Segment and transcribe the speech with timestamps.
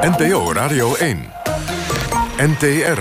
[0.00, 1.32] NPO Radio 1.
[2.36, 2.98] NTR.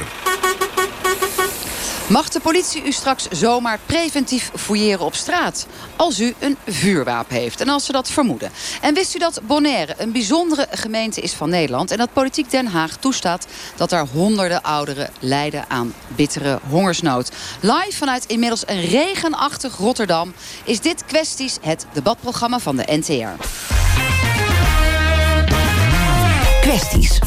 [2.07, 5.67] Mag de politie u straks zomaar preventief fouilleren op straat?
[5.95, 8.51] Als u een vuurwapen heeft en als ze dat vermoeden.
[8.81, 11.91] En wist u dat Bonaire een bijzondere gemeente is van Nederland...
[11.91, 17.31] en dat politiek Den Haag toestaat dat er honderden ouderen lijden aan bittere hongersnood.
[17.59, 20.33] Live vanuit inmiddels een regenachtig Rotterdam...
[20.63, 23.75] is dit kwesties het debatprogramma van de NTR.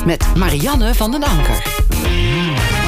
[0.04, 2.79] Met Marianne van den Anker.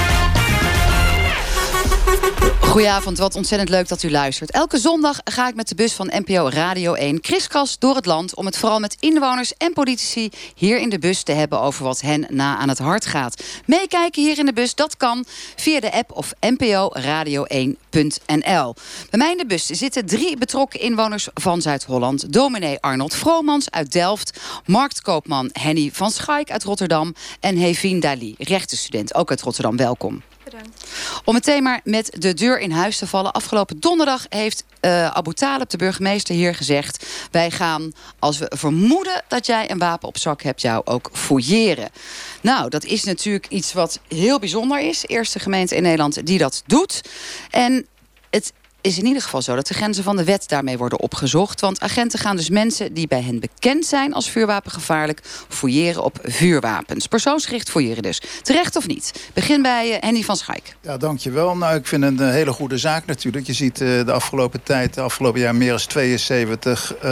[2.73, 4.51] Goedenavond, wat ontzettend leuk dat u luistert.
[4.51, 8.35] Elke zondag ga ik met de bus van NPO Radio 1 kriskras door het land...
[8.35, 11.61] om het vooral met inwoners en politici hier in de bus te hebben...
[11.61, 13.43] over wat hen na aan het hart gaat.
[13.67, 15.25] Meekijken hier in de bus, dat kan
[15.57, 18.75] via de app of nporadio1.nl.
[19.11, 22.33] Bij mij in de bus zitten drie betrokken inwoners van Zuid-Holland.
[22.33, 24.41] Dominee Arnold Vromans uit Delft...
[24.67, 27.15] marktkoopman Henny van Schaik uit Rotterdam...
[27.41, 29.77] en Hevin Dali, rechtenstudent, ook uit Rotterdam.
[29.77, 30.23] Welkom.
[31.25, 33.33] Om meteen maar met de deur in huis te vallen.
[33.33, 37.07] Afgelopen donderdag heeft uh, Abu Talib, de burgemeester hier, gezegd...
[37.31, 40.61] wij gaan, als we vermoeden dat jij een wapen op zak hebt...
[40.61, 41.91] jou ook fouilleren.
[42.41, 45.05] Nou, dat is natuurlijk iets wat heel bijzonder is.
[45.07, 47.01] Eerste gemeente in Nederland die dat doet.
[47.51, 47.87] En
[48.83, 51.61] is in ieder geval zo dat de grenzen van de wet daarmee worden opgezocht.
[51.61, 55.21] Want agenten gaan dus mensen die bij hen bekend zijn als vuurwapengevaarlijk...
[55.49, 57.07] fouilleren op vuurwapens.
[57.07, 58.23] Persoonsgericht fouilleren dus.
[58.43, 59.31] Terecht of niet?
[59.35, 60.77] Begin bij uh, Henny van Schaik.
[60.81, 61.57] Ja, dankjewel.
[61.57, 63.47] Nou, ik vind het een hele goede zaak natuurlijk.
[63.47, 66.95] Je ziet uh, de afgelopen tijd, de afgelopen jaar meer dan 72...
[67.05, 67.11] Uh,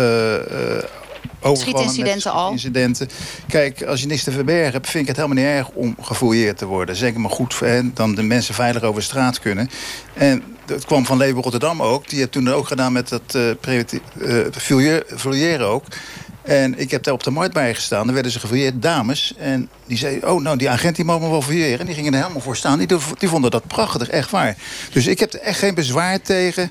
[1.42, 2.50] Schietincidenten al?
[2.50, 3.08] Incidenten.
[3.48, 6.58] Kijk, als je niks te verbergen hebt, vind ik het helemaal niet erg om gefouilleerd
[6.58, 6.96] te worden.
[6.96, 9.70] Zeker maar goed, hè, dan de mensen veilig over straat kunnen.
[10.14, 12.08] En het kwam van Leeuwen Rotterdam ook.
[12.08, 14.44] Die heeft toen ook gedaan met dat uh,
[15.16, 15.84] fouilleren ook.
[16.42, 18.05] En ik heb daar op de markt bij gestaan.
[18.05, 19.34] Dan werden ze gefouilleerd, dames.
[19.38, 21.78] En die zeiden, oh, nou, die agent die mogen me wel fouilleren.
[21.78, 22.78] En die gingen er helemaal voor staan.
[22.78, 22.86] Die,
[23.18, 24.56] die vonden dat prachtig, echt waar.
[24.92, 26.70] Dus ik heb er echt geen bezwaar tegen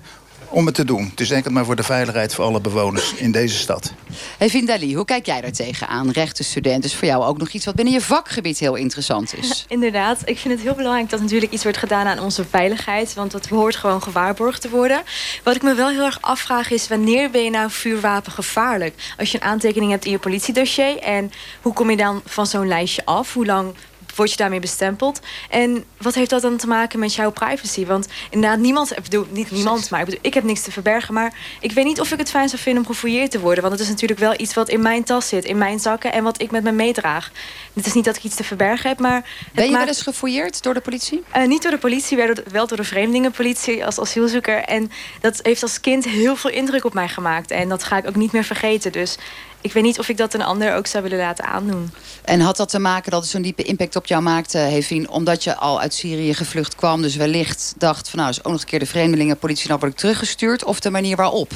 [0.49, 1.07] om het te doen.
[1.09, 3.93] Het is enkel maar voor de veiligheid voor alle bewoners in deze stad.
[4.37, 6.09] Hey Vindali, hoe kijk jij daar tegenaan?
[6.09, 9.65] Rechtenstudent is voor jou ook nog iets wat binnen je vakgebied heel interessant is.
[9.67, 13.13] Inderdaad, ik vind het heel belangrijk dat natuurlijk iets wordt gedaan aan onze veiligheid.
[13.13, 15.01] Want dat behoort gewoon gewaarborgd te worden.
[15.43, 19.13] Wat ik me wel heel erg afvraag is, wanneer ben je nou vuurwapen gevaarlijk?
[19.17, 22.67] Als je een aantekening hebt in je politiedossier en hoe kom je dan van zo'n
[22.67, 23.33] lijstje af?
[23.33, 23.73] Hoe lang
[24.19, 25.19] word je daarmee bestempeld.
[25.49, 27.85] En wat heeft dat dan te maken met jouw privacy?
[27.85, 31.13] Want inderdaad, niemand, ik bedoel, niet niemand, maar ik, bedoel, ik heb niks te verbergen.
[31.13, 33.61] Maar ik weet niet of ik het fijn zou vinden om gefouilleerd te worden.
[33.63, 36.23] Want het is natuurlijk wel iets wat in mijn tas zit, in mijn zakken en
[36.23, 37.31] wat ik met me meedraag.
[37.73, 39.25] Het is niet dat ik iets te verbergen heb, maar...
[39.53, 41.23] Ben je wel eens gefouilleerd door de politie?
[41.37, 42.17] Uh, niet door de politie,
[42.51, 44.63] wel door de vreemdelingenpolitie als asielzoeker.
[44.63, 44.91] En
[45.21, 47.51] dat heeft als kind heel veel indruk op mij gemaakt.
[47.51, 48.91] En dat ga ik ook niet meer vergeten.
[48.91, 49.17] Dus
[49.61, 51.91] ik weet niet of ik dat een ander ook zou willen laten aandoen.
[52.23, 55.09] En had dat te maken dat het zo'n diepe impact op jou maakte, Hevin...
[55.09, 57.01] omdat je al uit Syrië gevlucht kwam...
[57.01, 59.67] dus wellicht dacht van nou, is ook nog een keer de vreemdelingenpolitie...
[59.67, 61.51] nou word ik teruggestuurd, of de manier waarop?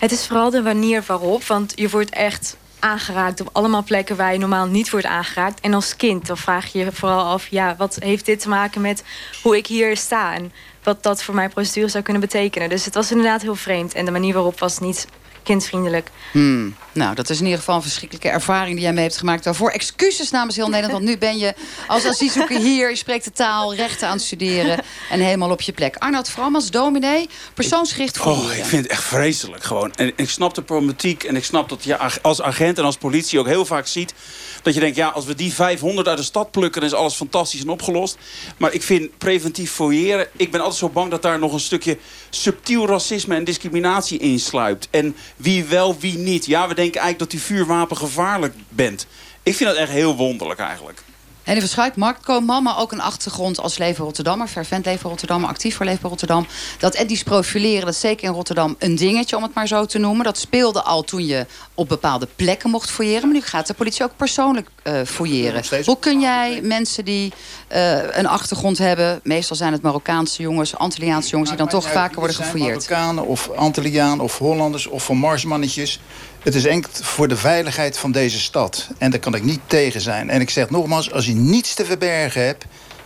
[0.00, 4.32] Het is vooral de manier waarop, want je wordt echt aangeraakt op allemaal plekken waar
[4.32, 5.60] je normaal niet wordt aangeraakt.
[5.60, 8.80] En als kind dan vraag je je vooral af, ja, wat heeft dit te maken
[8.80, 9.04] met
[9.42, 10.52] hoe ik hier sta en
[10.82, 12.68] wat dat voor mijn procedure zou kunnen betekenen.
[12.68, 15.06] Dus het was inderdaad heel vreemd en de manier waarop was niet
[15.42, 16.10] kindvriendelijk.
[16.32, 16.74] Hmm.
[16.96, 19.44] Nou, dat is in ieder geval een verschrikkelijke ervaring die jij mee hebt gemaakt.
[19.44, 20.92] Daarvoor excuses namens heel Nederland.
[20.92, 21.54] Want nu ben je
[21.86, 22.88] als asielzoeker hier.
[22.90, 24.82] Je spreekt de taal, rechten aan het studeren.
[25.10, 25.96] En helemaal op je plek.
[25.96, 29.92] Arnoud Vram als dominee, persoonsgericht voor Oh, ik vind het echt vreselijk gewoon.
[29.94, 31.24] En ik snap de problematiek.
[31.24, 34.14] En ik snap dat je als agent en als politie ook heel vaak ziet...
[34.62, 36.80] dat je denkt, ja, als we die 500 uit de stad plukken...
[36.80, 38.16] dan is alles fantastisch en opgelost.
[38.56, 40.28] Maar ik vind preventief fouilleren...
[40.36, 41.98] ik ben altijd zo bang dat daar nog een stukje
[42.30, 44.88] subtiel racisme en discriminatie insluipt.
[44.90, 46.46] En wie wel, wie niet.
[46.46, 49.06] Ja, we denken eigenlijk dat die vuurwapen gevaarlijk bent.
[49.42, 51.02] Ik vind dat echt heel wonderlijk eigenlijk.
[51.46, 54.48] Henny Verschuik, marktkoopman, maar ook een achtergrond als Leven Rotterdammer.
[54.48, 56.46] Fervent Leven Rotterdammer, actief voor Leven Rotterdam.
[56.78, 59.98] Dat etnisch profileren, dat is zeker in Rotterdam een dingetje, om het maar zo te
[59.98, 60.24] noemen.
[60.24, 63.22] Dat speelde al toen je op bepaalde plekken mocht fouilleren.
[63.22, 65.84] Maar nu gaat de politie ook persoonlijk uh, fouilleren.
[65.84, 67.32] Hoe kun jij mensen die
[67.72, 69.20] uh, een achtergrond hebben...
[69.22, 71.50] meestal zijn het Marokkaanse jongens, Antilliaanse jongens...
[71.50, 72.88] die dan toch vaker worden gefouilleerd?
[72.88, 76.00] Marokkanen of Antilliaan of Hollanders of van Marsmannetjes...
[76.46, 78.88] Het is enkel voor de veiligheid van deze stad.
[78.98, 80.30] En daar kan ik niet tegen zijn.
[80.30, 82.64] En ik zeg nogmaals, als je niets te verbergen hebt...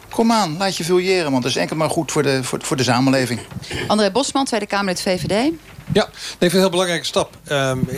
[0.08, 2.76] Kom aan, laat je fouilleren, want dat is enkel maar goed voor de, voor, voor
[2.76, 3.40] de samenleving.
[3.86, 5.52] André Bosman, Tweede Kamerlid VVD.
[5.92, 7.36] Ja, ik vind het een heel belangrijke stap.
[7.50, 7.88] Um,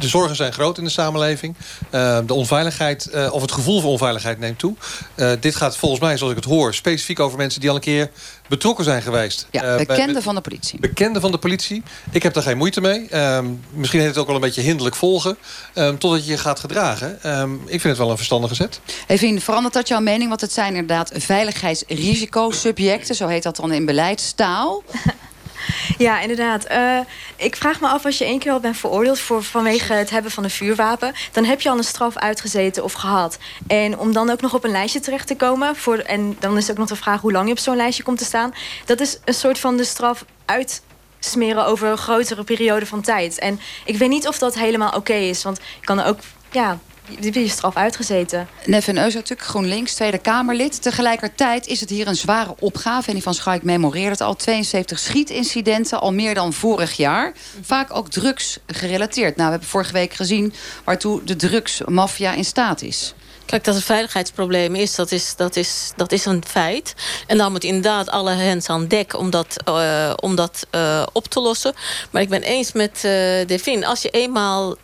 [0.00, 1.54] de zorgen zijn groot in de samenleving.
[1.90, 4.74] Uh, de onveiligheid, uh, of het gevoel van onveiligheid neemt toe.
[5.16, 7.80] Uh, dit gaat volgens mij, zoals ik het hoor, specifiek over mensen die al een
[7.80, 8.10] keer
[8.48, 9.46] betrokken zijn geweest.
[9.50, 10.80] Ja, bekenden van de politie.
[10.80, 11.82] Bekenden van de politie.
[12.10, 13.16] Ik heb daar geen moeite mee.
[13.16, 15.36] Um, misschien heet het ook wel een beetje hinderlijk volgen.
[15.74, 17.38] Um, totdat je je gaat gedragen.
[17.40, 18.80] Um, ik vind het wel een verstandige zet.
[19.06, 20.28] Even verandert dat jouw mening?
[20.28, 23.14] Want het zijn inderdaad veiligheidsrisicosubjecten.
[23.14, 24.82] Zo heet dat dan in beleidstaal.
[25.98, 26.70] Ja, inderdaad.
[26.70, 26.98] Uh,
[27.36, 29.20] ik vraag me af, als je één keer al bent veroordeeld...
[29.20, 31.12] Voor, vanwege het hebben van een vuurwapen...
[31.32, 33.38] dan heb je al een straf uitgezeten of gehad.
[33.66, 35.76] En om dan ook nog op een lijstje terecht te komen...
[35.76, 38.18] Voor, en dan is ook nog de vraag hoe lang je op zo'n lijstje komt
[38.18, 38.54] te staan...
[38.84, 40.82] dat is een soort van de straf uit
[41.20, 43.38] smeren over een grotere periode van tijd.
[43.38, 45.42] En ik weet niet of dat helemaal oké is.
[45.42, 46.18] Want je kan ook
[46.50, 46.78] ja,
[47.18, 48.48] die je straf uitgezeten.
[48.66, 50.82] Neffen Eusertuk, GroenLinks, Tweede Kamerlid.
[50.82, 53.08] Tegelijkertijd is het hier een zware opgave.
[53.08, 54.36] En die van Schaik memoreert het al.
[54.36, 57.32] 72 schietincidenten, al meer dan vorig jaar.
[57.62, 59.36] Vaak ook drugs gerelateerd.
[59.36, 60.52] Nou, we hebben vorige week gezien
[60.84, 63.14] waartoe de drugsmafia in staat is.
[63.50, 66.94] Kijk, dat het veiligheidsprobleem is dat, is, dat is, dat is een feit.
[67.26, 71.26] En dan moet inderdaad alle hens aan dek om dat, uh, om dat uh, op
[71.26, 71.74] te lossen.
[72.10, 73.12] Maar ik ben eens met uh,
[73.46, 73.84] Devin.
[73.84, 74.76] Als je eenmaal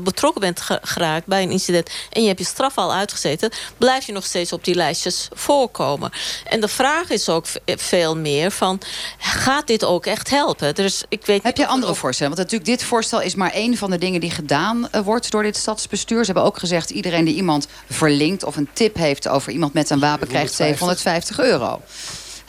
[0.00, 1.90] betrokken bent geraakt bij een incident...
[2.10, 3.50] en je hebt je straf al uitgezeten...
[3.78, 6.10] blijf je nog steeds op die lijstjes voorkomen.
[6.44, 8.80] En de vraag is ook veel meer van...
[9.18, 10.74] gaat dit ook echt helpen?
[10.74, 12.36] Dus ik weet Heb je andere voorstellen?
[12.36, 15.30] Want natuurlijk dit voorstel is maar één van de dingen die gedaan wordt...
[15.30, 16.18] door dit stadsbestuur.
[16.18, 16.90] Ze hebben ook gezegd...
[16.90, 20.28] iedereen die iemand verlinkt of een tip heeft over iemand met een wapen...
[20.28, 21.80] krijgt 750 euro.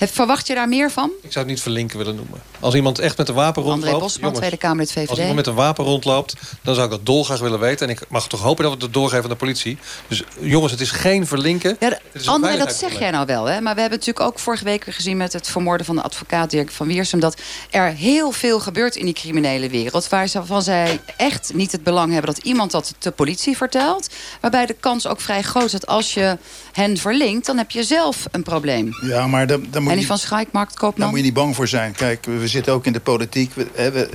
[0.09, 1.11] Verwacht je daar meer van?
[1.21, 2.41] Ik zou het niet verlinken willen noemen.
[2.59, 3.93] Als iemand echt met een wapen rondloopt...
[3.93, 5.09] André Bosman, Tweede Kamerlid VVD.
[5.09, 7.87] Als iemand met een wapen rondloopt, dan zou ik dat dolgraag willen weten.
[7.87, 9.77] En ik mag toch hopen dat we het doorgeven aan de politie.
[10.07, 11.77] Dus jongens, het is geen verlinken.
[11.79, 13.45] Ja, André, dat zeg jij nou wel.
[13.45, 13.61] Hè?
[13.61, 15.17] Maar we hebben natuurlijk ook vorige week gezien...
[15.17, 17.19] met het vermoorden van de advocaat Dirk van Wiersum...
[17.19, 20.09] dat er heel veel gebeurt in die criminele wereld...
[20.09, 22.33] waarvan zij echt niet het belang hebben...
[22.33, 24.09] dat iemand dat de politie vertelt.
[24.41, 26.37] Waarbij de kans ook vrij groot is dat als je
[26.71, 27.45] hen verlinkt...
[27.45, 28.89] dan heb je zelf een probleem.
[29.01, 30.99] Ja, maar dan, dan moet en die van Schaikmarkt, Koopman?
[30.99, 31.91] Daar moet je niet bang voor zijn.
[31.91, 33.53] Kijk, we zitten ook in de politiek.
[33.53, 34.09] We, hè, we,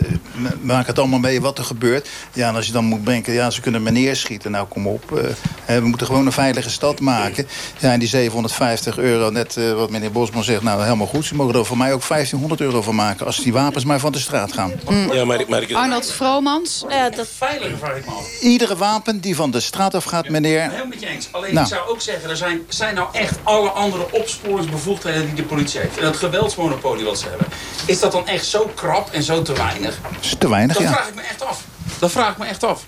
[0.60, 2.08] maken het allemaal mee wat er gebeurt.
[2.32, 4.50] Ja, en als je dan moet denken, ja, ze kunnen meneer schieten.
[4.50, 5.10] Nou, kom op.
[5.12, 7.46] Uh, we moeten gewoon een veilige stad maken.
[7.78, 11.24] Ja, en die 750 euro, net uh, wat meneer Bosman zegt, nou, helemaal goed.
[11.24, 13.26] Ze mogen er voor mij ook 1500 euro van maken...
[13.26, 14.72] als die wapens maar van de straat gaan.
[14.88, 15.12] Mm.
[15.12, 15.72] Ja, maar, maar ik...
[15.72, 16.84] Arnold Vromans?
[16.88, 18.38] Ja, dat veilige vraag me.
[18.40, 20.60] Iedere wapen die van de straat af gaat, meneer...
[20.60, 21.28] Helemaal met je eens.
[21.30, 21.66] Alleen, nou.
[21.66, 25.26] ik zou ook zeggen, er zijn, zijn nou echt alle andere opsporingsbevoegdheden...
[25.26, 25.96] die de politie heeft.
[25.96, 27.46] En dat geweldsmonopolie wat ze hebben.
[27.86, 29.98] Is dat dan echt zo krap en zo te weinig?
[30.20, 30.90] Is te weinig, dat ja.
[30.90, 31.64] Dat vraag ik me echt af.
[31.98, 32.84] Dat vraag ik me echt af.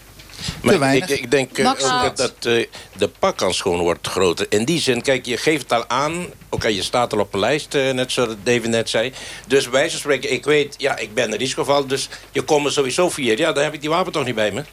[0.63, 1.71] Maar ik, ik, denk uh,
[2.05, 2.67] ook dat uh,
[2.97, 4.47] de pakkans gewoon wordt groter.
[4.49, 6.15] In die zin, kijk, je geeft het al aan.
[6.23, 9.13] Oké, okay, je staat al op een lijst, uh, net zoals David net zei.
[9.47, 11.87] Dus bij wijze van spreken, ik weet, ja, ik ben een risicoval.
[11.87, 13.35] Dus je komt er sowieso via.
[13.37, 14.65] Ja, dan heb ik die wapen toch niet bij me.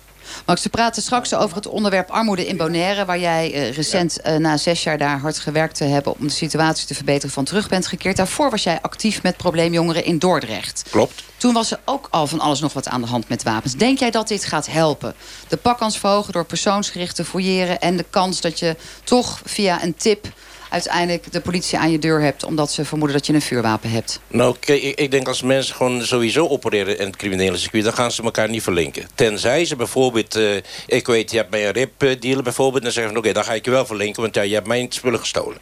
[0.45, 3.05] Max, we praten straks over het onderwerp armoede in Bonaire...
[3.05, 6.13] waar jij uh, recent uh, na zes jaar daar hard gewerkt te hebben...
[6.19, 8.17] om de situatie te verbeteren van terug bent gekeerd.
[8.17, 10.83] Daarvoor was jij actief met probleemjongeren in Dordrecht.
[10.89, 11.23] Klopt.
[11.37, 13.73] Toen was er ook al van alles nog wat aan de hand met wapens.
[13.73, 15.15] Denk jij dat dit gaat helpen?
[15.47, 17.79] De pakkans verhogen door persoonsgericht te fouilleren...
[17.79, 20.27] en de kans dat je toch via een tip
[20.75, 22.43] uiteindelijk de politie aan je deur hebt...
[22.43, 24.19] omdat ze vermoeden dat je een vuurwapen hebt?
[24.27, 27.83] Nou, kijk, ik denk als mensen gewoon sowieso opereren in het criminele circuit...
[27.83, 29.07] dan gaan ze elkaar niet verlinken.
[29.15, 30.35] Tenzij ze bijvoorbeeld...
[30.37, 30.55] Uh,
[30.87, 32.83] ik weet, je hebt bij een rip dealer bijvoorbeeld...
[32.83, 34.21] dan zeggen ze, oké, dan ga ik je wel verlinken...
[34.21, 35.57] want ja, je hebt mijn spullen gestolen.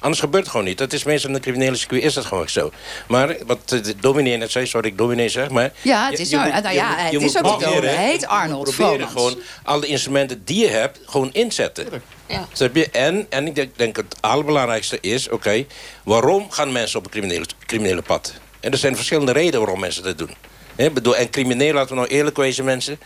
[0.00, 0.78] Anders gebeurt het gewoon niet.
[0.78, 2.70] Dat is meestal in de criminele circuit is dat gewoon zo.
[3.08, 5.72] Maar wat de dominee net zei, sorry ik dominee zeg, maar...
[5.82, 8.74] Ja, het is, je, je, nou, ja, het je is ook de Hij heet Arnold
[8.74, 11.86] proberen gewoon alle instrumenten die je hebt, gewoon inzetten.
[12.26, 12.48] Ja.
[12.72, 12.90] je?
[12.90, 15.64] En, en ik denk, denk het allerbelangrijkste is, oké,
[16.04, 18.32] waarom gaan mensen op een criminele, criminele pad?
[18.60, 20.34] En er zijn verschillende redenen waarom mensen dat doen.
[20.76, 23.00] He, bedoel, en crimineel, laten we nou eerlijk wezen mensen...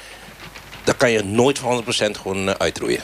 [0.85, 3.03] daar kan je nooit van 100% gewoon uh, uitroeien.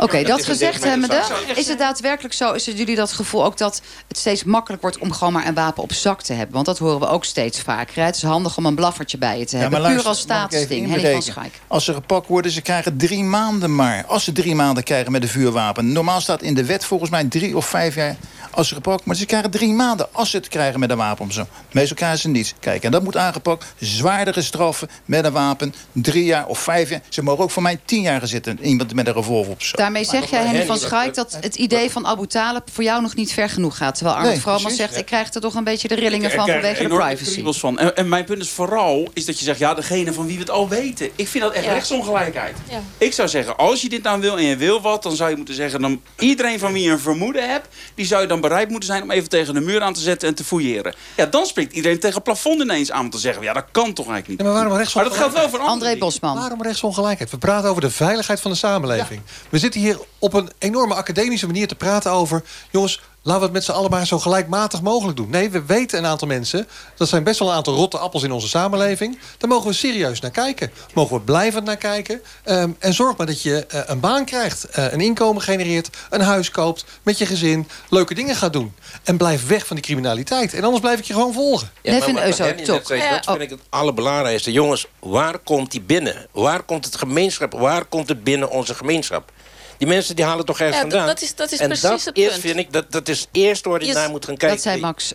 [0.00, 1.22] Oké, okay, dat gezegd hebbende,
[1.54, 2.52] is het daadwerkelijk zo...
[2.52, 4.98] is het jullie dat gevoel ook dat het steeds makkelijk wordt...
[4.98, 6.54] om gewoon maar een wapen op zak te hebben?
[6.54, 8.04] Want dat horen we ook steeds vaker.
[8.04, 9.82] Het is handig om een blaffertje bij je te hebben.
[9.82, 10.88] Ja, Puur als staatsding.
[10.88, 11.60] Henny van Schaik.
[11.66, 14.04] Als ze gepakt worden, ze krijgen drie maanden maar.
[14.06, 15.92] Als ze drie maanden krijgen met een vuurwapen.
[15.92, 18.16] Normaal staat in de wet volgens mij drie of vijf jaar
[18.50, 21.24] als ze gepakt Maar ze krijgen drie maanden als ze het krijgen met een wapen.
[21.24, 21.46] Om zo.
[21.72, 22.54] Meestal krijgen ze niets.
[22.60, 23.64] Kijk, en dat moet aangepakt.
[23.78, 25.74] Zwaardere straffen met een wapen.
[25.92, 27.02] Drie jaar of vijf jaar.
[27.08, 28.58] Ze mogen ook voor mij tien jaar zitten.
[28.62, 29.76] Iemand met een revolver op zo.
[29.76, 33.14] Daarmee zeg jij, Henny van Schaik, dat het idee van Abu Talib voor jou nog
[33.14, 33.94] niet ver genoeg gaat.
[33.94, 36.82] Terwijl Arnold nee, Vrooman zegt, ik krijg er toch een beetje de rillingen van vanwege
[36.82, 37.58] de privacy.
[37.58, 37.78] Van.
[37.78, 40.40] En, en, mijn punt is vooral is dat je zegt, ja, degene van wie we
[40.40, 41.10] het al weten.
[41.16, 41.72] Ik vind dat echt ja.
[41.72, 42.56] rechtsongelijkheid.
[42.70, 42.82] Ja.
[42.98, 45.36] Ik zou zeggen, als je dit nou wil en je wil wat, dan zou je
[45.36, 48.50] moeten zeggen, dan iedereen van wie je een vermoeden hebt, die zou je dan dan
[48.50, 50.94] bereid moeten zijn om even tegen de muur aan te zetten en te fouilleren.
[51.16, 53.92] Ja, dan springt iedereen tegen het plafond ineens aan om te zeggen, ja, dat kan
[53.92, 54.38] toch eigenlijk niet.
[54.38, 55.98] Ja, maar waarom rechts Maar dat geldt wel voor André dingen.
[55.98, 56.36] Bosman.
[56.36, 57.30] Waarom rechtsongelijkheid?
[57.30, 59.20] We praten over de veiligheid van de samenleving.
[59.48, 62.42] We zitten hier op een enorme academische manier te praten over...
[62.70, 65.30] jongens, laten we het met z'n allen maar zo gelijkmatig mogelijk doen.
[65.30, 66.68] Nee, we weten een aantal mensen...
[66.96, 69.18] dat zijn best wel een aantal rotte appels in onze samenleving.
[69.38, 70.70] Daar mogen we serieus naar kijken.
[70.94, 72.22] Mogen we blijvend naar kijken.
[72.44, 75.90] Ehm, en zorg maar dat je eh, een baan krijgt, eh, een inkomen genereert...
[76.10, 78.74] een huis koopt, met je gezin, leuke dingen gaat doen.
[79.02, 80.54] En blijf weg van die criminaliteit.
[80.54, 81.70] En anders blijf ik je gewoon volgen.
[81.82, 82.54] Ja, maar net zei,
[82.88, 84.52] Ja, dat vind ik het allerbelangrijkste.
[84.52, 86.26] Jongens, waar komt die binnen?
[86.32, 87.52] Waar komt het gemeenschap?
[87.52, 89.32] Waar komt het binnen onze gemeenschap?
[89.80, 91.06] Die mensen die halen toch ergens Ja, vandaan?
[91.06, 92.40] dat is- dat is en precies dat het is, punt.
[92.40, 93.94] vind ik, dat, dat is het eerste waar je Yes.
[93.94, 94.56] naar moet gaan kijken.
[94.56, 95.12] Dat zei Max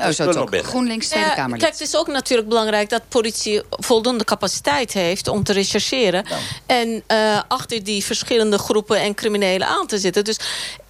[0.00, 0.68] Euzo, nog binnen?
[0.68, 1.60] GroenLinks Tweede Ja, Kamerlid.
[1.60, 6.24] kijk, het is ook natuurlijk belangrijk dat politie voldoende capaciteit heeft om te rechercheren.
[6.66, 10.24] En eh, achter die verschillende groepen en criminelen aan te zitten.
[10.24, 10.36] Dus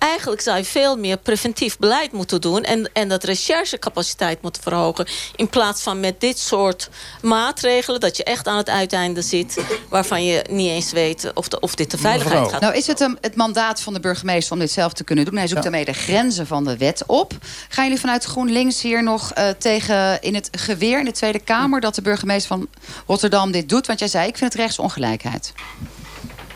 [0.01, 2.63] eigenlijk zou je veel meer preventief beleid moeten doen.
[2.63, 5.07] En, en dat recherchecapaciteit moeten verhogen.
[5.37, 6.89] In plaats van met dit soort
[7.23, 8.01] maatregelen.
[8.01, 9.59] Dat je echt aan het uiteinde zit.
[9.89, 12.53] Waarvan je niet eens weet of, de, of dit de veiligheid Mevrouw.
[12.53, 12.61] gaat.
[12.61, 15.37] Nou, is het hem het mandaat van de burgemeester om dit zelf te kunnen doen?
[15.37, 17.33] Hij zoekt daarmee de grenzen van de wet op.
[17.69, 21.81] Gaan jullie vanuit GroenLinks hier nog eh, tegen in het geweer in de Tweede Kamer...
[21.81, 22.69] dat de burgemeester van
[23.07, 23.87] Rotterdam dit doet?
[23.87, 25.53] Want jij zei, ik vind het rechtsongelijkheid.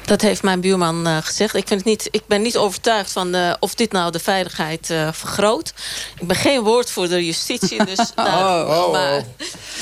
[0.04, 1.54] Dat heeft mijn buurman eh, gezegd.
[1.54, 4.90] Ik, vind het niet, ik ben niet overtuigd van eh, of dit nou de veiligheid
[4.90, 5.72] eh, vergroot.
[6.20, 8.92] Ik ben geen woordvoerder justitie, dus daarom, oh, oh.
[8.92, 9.22] maar,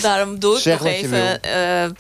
[0.03, 1.91] daarom doe ik Zeg nog even eh,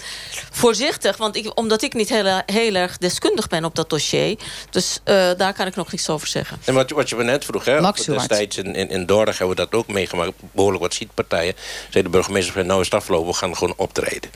[0.50, 1.17] voorzichtig.
[1.17, 4.38] Want ik, omdat ik niet heel, heel erg deskundig ben op dat dossier.
[4.71, 6.59] Dus eh, daar kan ik nog niets over zeggen.
[6.64, 9.62] En wat, wat je me net vroeg, hè, destijds in, in, in Dordrecht hebben we
[9.62, 10.33] dat ook meegemaakt.
[10.52, 11.55] Behoorlijk wat schietpartijen.
[11.91, 14.31] Zei de burgemeester van nou is het afgelopen, we gaan gewoon optreden.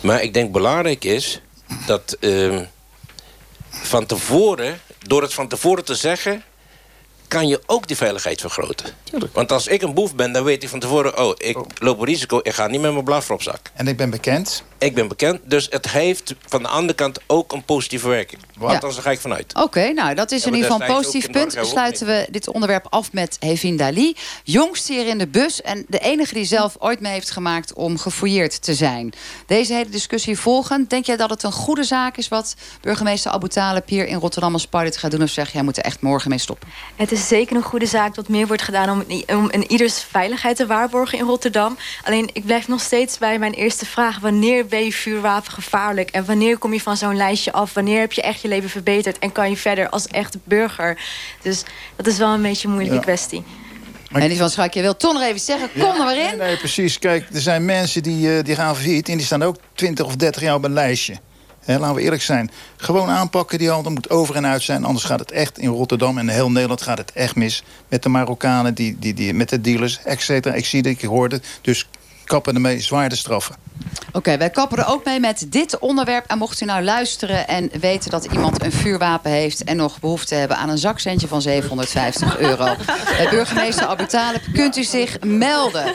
[0.00, 1.40] Maar ik denk belangrijk is
[1.86, 2.64] dat ehm,
[3.82, 6.42] van tevoren, door het van tevoren te zeggen,
[7.32, 8.86] kan je ook die veiligheid vergroten.
[9.32, 11.18] Want als ik een boef ben, dan weet ik van tevoren...
[11.18, 13.70] oh, ik loop een risico, ik ga niet met mijn blaffer op zak.
[13.74, 14.62] En ik ben bekend.
[14.78, 18.40] Ik ben bekend, dus het heeft van de andere kant ook een positieve werking.
[18.58, 18.78] Want Ja.
[18.78, 19.54] daar ga ik vanuit.
[19.54, 21.58] Oké, nou dat is in ieder geval een positief punt.
[21.60, 24.16] Sluiten we dit onderwerp af met Hevin Dali.
[24.44, 27.98] Jongste hier in de bus en de enige die zelf ooit mee heeft gemaakt om
[27.98, 29.12] gefouilleerd te zijn.
[29.46, 30.90] Deze hele discussie volgend.
[30.90, 34.52] Denk jij dat het een goede zaak is wat burgemeester Abu Talib hier in Rotterdam
[34.52, 35.22] als pilot gaat doen?
[35.22, 36.68] Of zeg jij moet er echt morgen mee stoppen?
[36.96, 39.04] Het is zeker een goede zaak dat meer wordt gedaan om,
[39.36, 41.76] om een ieders veiligheid te waarborgen in Rotterdam.
[42.04, 46.10] Alleen ik blijf nog steeds bij mijn eerste vraag: wanneer ben je vuurwapen gevaarlijk?
[46.10, 47.74] En wanneer kom je van zo'n lijstje af?
[47.74, 50.98] Wanneer heb je echt je leven verbeterd en kan je verder als echte burger?
[51.42, 51.62] Dus
[51.96, 53.04] dat is wel een beetje een moeilijke Ja.
[53.04, 53.42] kwestie.
[54.10, 56.22] Maar- En die van Schaik, je wil toch nog even zeggen, kom er maar in.
[56.26, 56.98] Nee, nee, precies.
[56.98, 59.08] Kijk, er zijn mensen die, eh, die gaan failliet...
[59.08, 61.14] en die staan ook 20 of 30 jaar op een lijstje.
[61.66, 62.50] Laten we eerlijk zijn.
[62.76, 64.84] Gewoon aanpakken die handel moet over en uit zijn.
[64.84, 67.64] Anders gaat het echt in Rotterdam en heel Nederland gaat het echt mis.
[67.88, 70.54] Met de Marokkanen, die, die, die, met de dealers, et cetera.
[70.54, 71.40] Ik zie het, ik hoorde.
[71.60, 71.88] Dus
[72.24, 73.56] kappen ermee, zwaarde straffen.
[74.12, 76.26] Oké, wij kappen er ook mee met dit onderwerp.
[76.26, 79.64] En mocht u nou luisteren en weten dat iemand een vuurwapen heeft...
[79.64, 82.76] en nog behoefte hebben aan een zakcentje van 750 euro...
[83.16, 85.94] bij burgemeester Abu Talib, kunt u zich melden.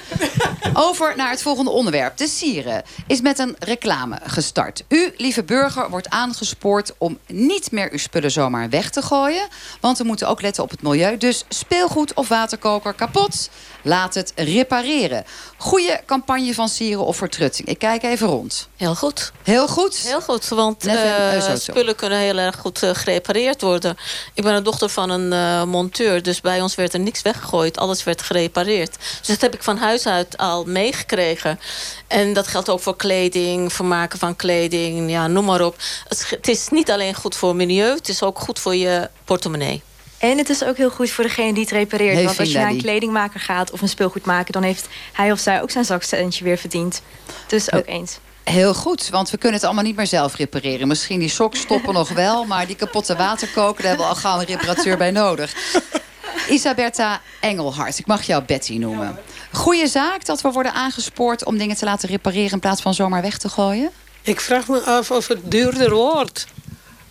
[0.73, 2.17] Over naar het volgende onderwerp.
[2.17, 4.83] De Sieren is met een reclame gestart.
[4.87, 9.47] U, lieve burger, wordt aangespoord om niet meer uw spullen zomaar weg te gooien.
[9.81, 11.17] Want we moeten ook letten op het milieu.
[11.17, 13.49] Dus speelgoed of waterkoker kapot,
[13.87, 15.25] laat het repareren.
[15.57, 17.67] Goede campagne van Sieren of vertrutting.
[17.67, 18.67] Ik kijk even rond.
[18.75, 19.31] Heel goed.
[19.43, 19.95] Heel goed.
[19.97, 21.55] Heel goed, want eh, Eusoto.
[21.55, 23.97] spullen kunnen heel erg goed eh, gerepareerd worden.
[24.33, 27.77] Ik ben een dochter van een eh, monteur, dus bij ons werd er niks weggegooid.
[27.77, 28.95] Alles werd gerepareerd.
[29.19, 31.59] Dus dat heb ik van huis uit al meegekregen.
[32.07, 35.75] En dat geldt ook voor kleding, vermaken van kleding, ja, noem maar op.
[36.07, 39.09] Het, is- het is niet alleen goed voor milieu, het is ook goed voor je
[39.25, 39.81] portemonnee.
[40.17, 42.23] En het is ook heel goed voor degene die het repareert.
[42.23, 44.51] Want als je naar een kledingmaker gaat of een speelgoedmaker...
[44.51, 47.01] dan heeft hij of zij ook zijn zakcentje weer verdiend.
[47.47, 48.19] Dus ook eens.
[48.43, 50.87] Heel goed, want we kunnen het allemaal niet meer zelf repareren.
[50.87, 53.81] Misschien die sok stoppen nog wel, maar die kapotte waterkoker...
[53.81, 55.53] daar hebben we al gauw een reparateur bij nodig.
[56.49, 59.19] Isaberta Engelhart, ik mag jou Betty noemen.
[59.51, 62.51] Goeie zaak dat we worden aangespoord om dingen te laten repareren...
[62.51, 63.91] in plaats van zomaar weg te gooien?
[64.21, 66.47] Ik vraag me af of het duurder wordt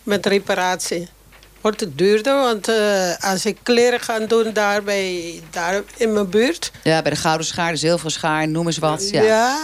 [0.02, 1.08] met reparatie.
[1.66, 2.34] Wordt het duurder?
[2.34, 6.70] Want eh, als ik kleren ga doen daar, bij, daar in mijn buurt...
[6.82, 9.10] Ja, bij de gouden schaar, de zilveren schaar, noem eens wat.
[9.10, 9.22] Ja.
[9.22, 9.58] Ja,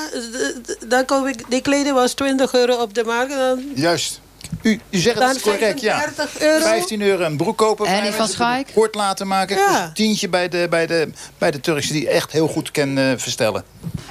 [0.87, 1.51] dan koop ik...
[1.51, 3.35] Die kleding was 20 euro op de markt.
[3.35, 4.21] Dan, Juist.
[4.63, 5.99] U, u zegt dan het correct, ja.
[5.99, 6.65] 35 euro.
[6.65, 7.87] 15 euro een broek kopen.
[7.87, 8.69] En die van Schaik?
[8.75, 9.57] Kort laten maken.
[9.57, 9.91] Ja.
[9.95, 13.65] Tientje bij de, bij, de, bij de Turkse die echt heel goed kan eh, verstellen.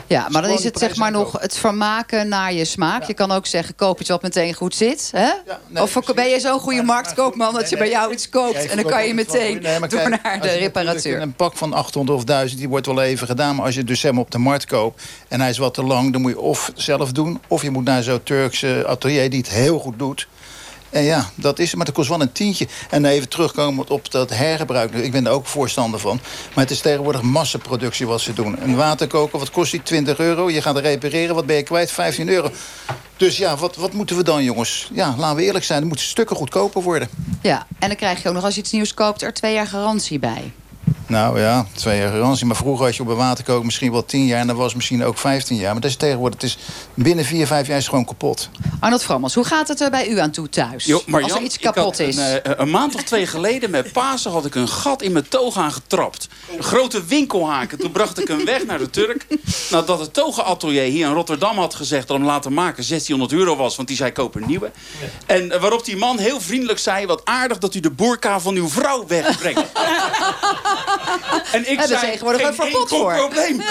[0.08, 3.04] Ja, maar dan is het zeg maar nog het vermaken naar je smaak.
[3.04, 5.10] Je kan ook zeggen, koop iets wat meteen goed zit.
[5.16, 5.30] Hè?
[5.68, 8.66] nee, of ben je zo'n goede marktkoopman dat je bij jou iets koopt...
[8.66, 9.62] En dan kan je meteen.
[9.62, 11.22] Nee, door kijk, naar de reparateur.
[11.22, 13.56] Een pak van 800 of 1000, die wordt wel even gedaan.
[13.56, 15.84] Maar als je het dus maar op de markt koopt en hij is wat te
[15.84, 16.12] lang...
[16.12, 19.50] dan moet je of zelf doen, of je moet naar zo'n Turkse atelier die het
[19.50, 20.28] heel goed doet.
[20.92, 21.76] En ja, dat is.
[21.76, 22.68] Maar dat kost wel een tientje.
[22.90, 24.94] En even terugkomen op dat hergebruik.
[24.94, 26.20] Ik ben er ook voorstander van.
[26.56, 28.64] Maar het is tegenwoordig massaproductie wat ze doen.
[28.64, 29.84] Een waterkoker, wat kost die?
[29.84, 30.50] 20 euro.
[30.50, 31.92] Je gaat er repareren, wat ben je kwijt?
[31.92, 32.52] 15 euro.
[33.18, 34.90] Dus ja, wat, wat moeten we dan, jongens?
[34.94, 35.82] Ja, laten we eerlijk zijn.
[35.82, 37.10] Er moeten stukken goedkoper worden.
[37.42, 39.22] Ja, en dan krijg je ook nog als je iets nieuws koopt...
[39.22, 40.52] er twee jaar garantie bij.
[41.12, 42.46] Nou ja, twee jaar garantie.
[42.46, 44.40] Maar vroeger had je op een waterkoker misschien wel 10 jaar...
[44.40, 45.72] en dan was het misschien ook 15 jaar.
[45.72, 46.58] Maar dat is tegenwoordig, het is
[46.94, 48.50] binnen 4, 5 jaar is het gewoon kapot.
[48.80, 50.86] Arnold Vromans, hoe gaat het er bij u aan toe thuis?
[50.86, 52.18] Jo, Marjan, als er iets kapot is.
[52.18, 55.28] Een, eh, een maand of twee geleden met Pasen had ik een gat in mijn
[55.28, 56.28] toga getrapt.
[56.58, 57.80] Een grote winkelhaken.
[57.80, 59.26] Toen bracht ik hem weg naar de Turk.
[59.72, 62.08] Nadat het toga-atelier hier in Rotterdam had gezegd...
[62.08, 63.76] dat hem laten maken 1600 euro was.
[63.76, 64.72] Want die zei koop een nieuwe.
[65.26, 67.06] En eh, waarop die man heel vriendelijk zei...
[67.06, 69.64] wat aardig dat u de boerka van uw vrouw wegbrengt.
[71.56, 73.16] en ik ze zei, tegenwoordig geen een verbod voor.
[73.16, 73.62] probleem.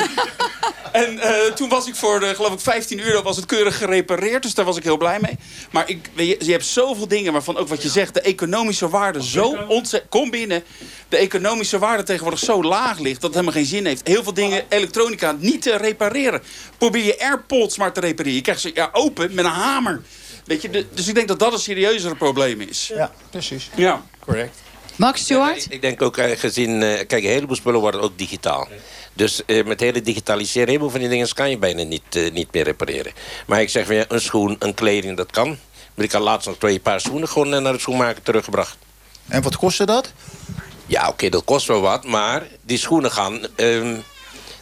[0.93, 4.43] En eh, toen was ik voor, de, geloof ik, 15 euro was het keurig gerepareerd.
[4.43, 5.39] Dus daar was ik heel blij mee.
[5.71, 8.15] Maar ik, je, je hebt zoveel dingen waarvan ook wat je zegt...
[8.15, 10.11] de economische waarde zo ontzettend...
[10.11, 10.65] Kom binnen.
[11.09, 13.21] De economische waarde tegenwoordig zo laag ligt...
[13.21, 14.07] dat het helemaal geen zin heeft.
[14.07, 16.43] Heel veel dingen, elektronica, niet te repareren.
[16.79, 18.37] Probeer je AirPods maar te repareren.
[18.37, 20.03] Je krijgt ze ja, open met een hamer.
[20.45, 22.91] Weet je, dus ik denk dat dat een serieuzere probleem is.
[22.95, 23.71] Ja, precies.
[23.75, 24.03] Ja.
[24.25, 24.59] Correct.
[25.01, 25.67] Max Stewart?
[25.69, 28.69] Ik denk ook eh, gezien, eh, kijk, een heleboel spullen worden ook digitaal.
[29.13, 32.53] Dus eh, met hele digitalisering, een heleboel van die dingen kan je bijna niet, niet
[32.53, 33.13] meer repareren.
[33.47, 35.59] Maar ik zeg weer, een schoen, een kleding, dat kan.
[35.95, 38.77] Maar ik had laatst nog twee paar schoenen gewoon naar de schoenmaker teruggebracht.
[39.29, 40.13] En wat kostte dat?
[40.87, 43.41] Ja, oké, dat kost wel wat, maar die schoenen gaan...
[43.57, 43.97] ehm,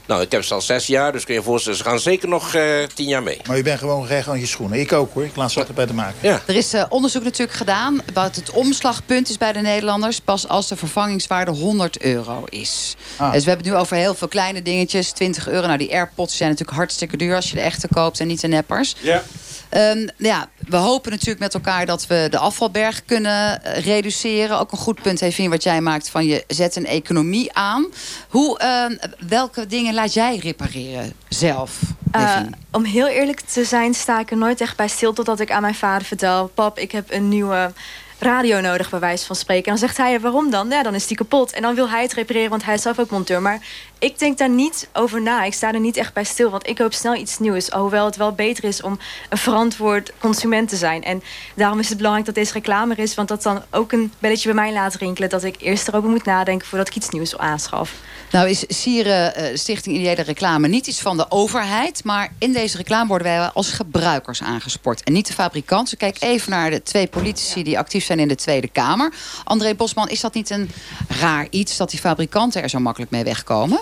[0.08, 2.28] nou, ik heb ze al zes jaar, dus kun je je voorstellen, ze gaan zeker
[2.28, 3.40] nog eh, tien jaar mee.
[3.46, 4.80] Maar je bent gewoon recht aan je schoenen.
[4.80, 5.24] Ik ook hoor.
[5.24, 6.16] Ik laat ze altijd bij te maken.
[6.20, 6.40] Ja.
[6.46, 10.20] Er is eh, onderzoek natuurlijk gedaan wat het omslagpunt is bij de Nederlanders.
[10.20, 12.96] Pas als de vervangingswaarde 100 euro is.
[13.16, 13.32] Ah.
[13.32, 15.10] Dus we hebben het nu over heel veel kleine dingetjes.
[15.10, 15.66] 20 euro.
[15.66, 18.48] Nou, die AirPods zijn natuurlijk hartstikke duur als je de echte koopt en niet de
[18.48, 18.94] neppers.
[19.00, 19.22] Ja.
[19.68, 24.58] Ehm, ja, we hopen natuurlijk met elkaar dat we de afvalberg kunnen eh, reduceren.
[24.58, 27.86] Ook een goed punt, Hevin, wat jij maakt van je zet een economie aan.
[28.28, 28.96] Hoe, ehm,
[29.28, 32.54] welke dingen laat jij repareren zelf, Hevin?
[32.70, 35.62] om heel eerlijk te zijn, sta ik er nooit echt bij stil totdat ik aan
[35.62, 37.72] mijn vader vertel: Pap, ik heb een nieuwe
[38.18, 39.64] radio nodig, bij wijze van spreken.
[39.64, 40.68] En dan zegt hij: Waarom dan?
[40.68, 41.52] Ja, dan is die kapot.
[41.52, 43.42] En dan wil hij het repareren, want hij is zelf ook monteur.
[43.42, 43.60] Maar
[43.98, 45.44] ik denk daar niet over na.
[45.44, 47.68] Ik sta er niet echt bij stil, want ik hoop snel iets nieuws.
[47.68, 51.04] Hoewel het wel beter is om een verantwoord consument te zijn.
[51.04, 51.22] En
[51.54, 54.52] daarom is het belangrijk dat deze reclame er is, want dat dan ook een belletje
[54.52, 55.28] bij mij laat rinkelen.
[55.28, 57.92] Dat ik eerst erover moet nadenken voordat ik iets nieuws aanschaf.
[58.30, 62.04] Nou is Sieren, eh, Stichting Ideële Reclame, niet iets van de overheid.
[62.04, 65.02] Maar in deze reclame worden wij als gebruikers aangespoord.
[65.02, 65.90] En niet de fabrikant.
[65.90, 69.12] Dus kijk even naar de twee politici die actief zijn in de Tweede Kamer.
[69.44, 70.70] André Bosman, is dat niet een
[71.08, 71.76] raar iets...
[71.76, 73.80] dat die fabrikanten er zo makkelijk mee wegkomen?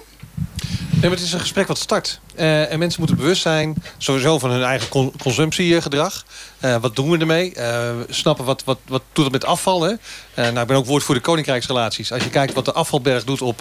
[0.91, 2.21] Nee, maar het is een gesprek wat start.
[2.35, 6.25] Eh, en mensen moeten bewust zijn, sowieso van hun eigen con- consumptiegedrag.
[6.61, 7.55] Eh, wat doen we ermee?
[7.55, 9.83] Eh, snappen wat, wat, wat doet het met afval?
[9.83, 9.91] Hè?
[9.91, 12.13] Eh, nou, ik ben ook woordvoerder koninkrijksrelaties.
[12.13, 13.61] Als je kijkt wat de afvalberg doet op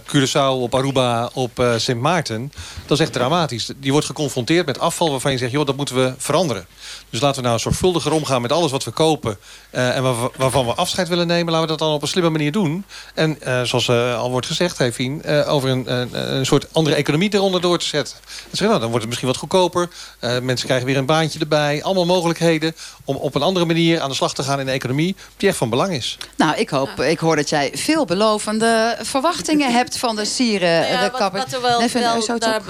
[0.00, 2.52] Curaçao, op Aruba, op Sint Maarten.
[2.86, 3.70] Dat is echt dramatisch.
[3.76, 6.66] Die wordt geconfronteerd met afval waarvan je zegt, joh, dat moeten we veranderen.
[7.10, 9.38] Dus laten we nou zorgvuldiger omgaan met alles wat we kopen.
[9.70, 11.52] en waar- waarvan we afscheid willen nemen.
[11.52, 12.84] Laten we dat dan op een slimme manier doen.
[13.14, 17.78] En zoals al wordt gezegd, Hevien, over een, een, een soort andere economie eronder door
[17.78, 18.16] te zetten.
[18.58, 19.88] Nou, dan wordt het misschien wat goedkoper.
[20.42, 21.82] Mensen krijgen weer een baantje erbij.
[21.82, 22.74] Allemaal mogelijkheden
[23.04, 25.16] om op een andere manier aan de slag te gaan in de economie.
[25.36, 26.18] Die echt van belang is.
[26.36, 30.80] Nou, ik hoop, ik hoor dat jij veelbelovende verwachtingen hebt van de Sieren.
[30.80, 32.62] Nou ja, de wat, wat er wel, wel daar,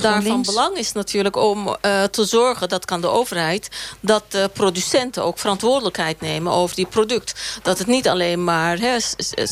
[0.00, 3.68] daarvan belang is natuurlijk om eh, te zorgen, dat kan de overheid,
[4.00, 7.34] dat de producenten ook verantwoordelijkheid nemen over die product.
[7.62, 8.78] Dat het niet alleen maar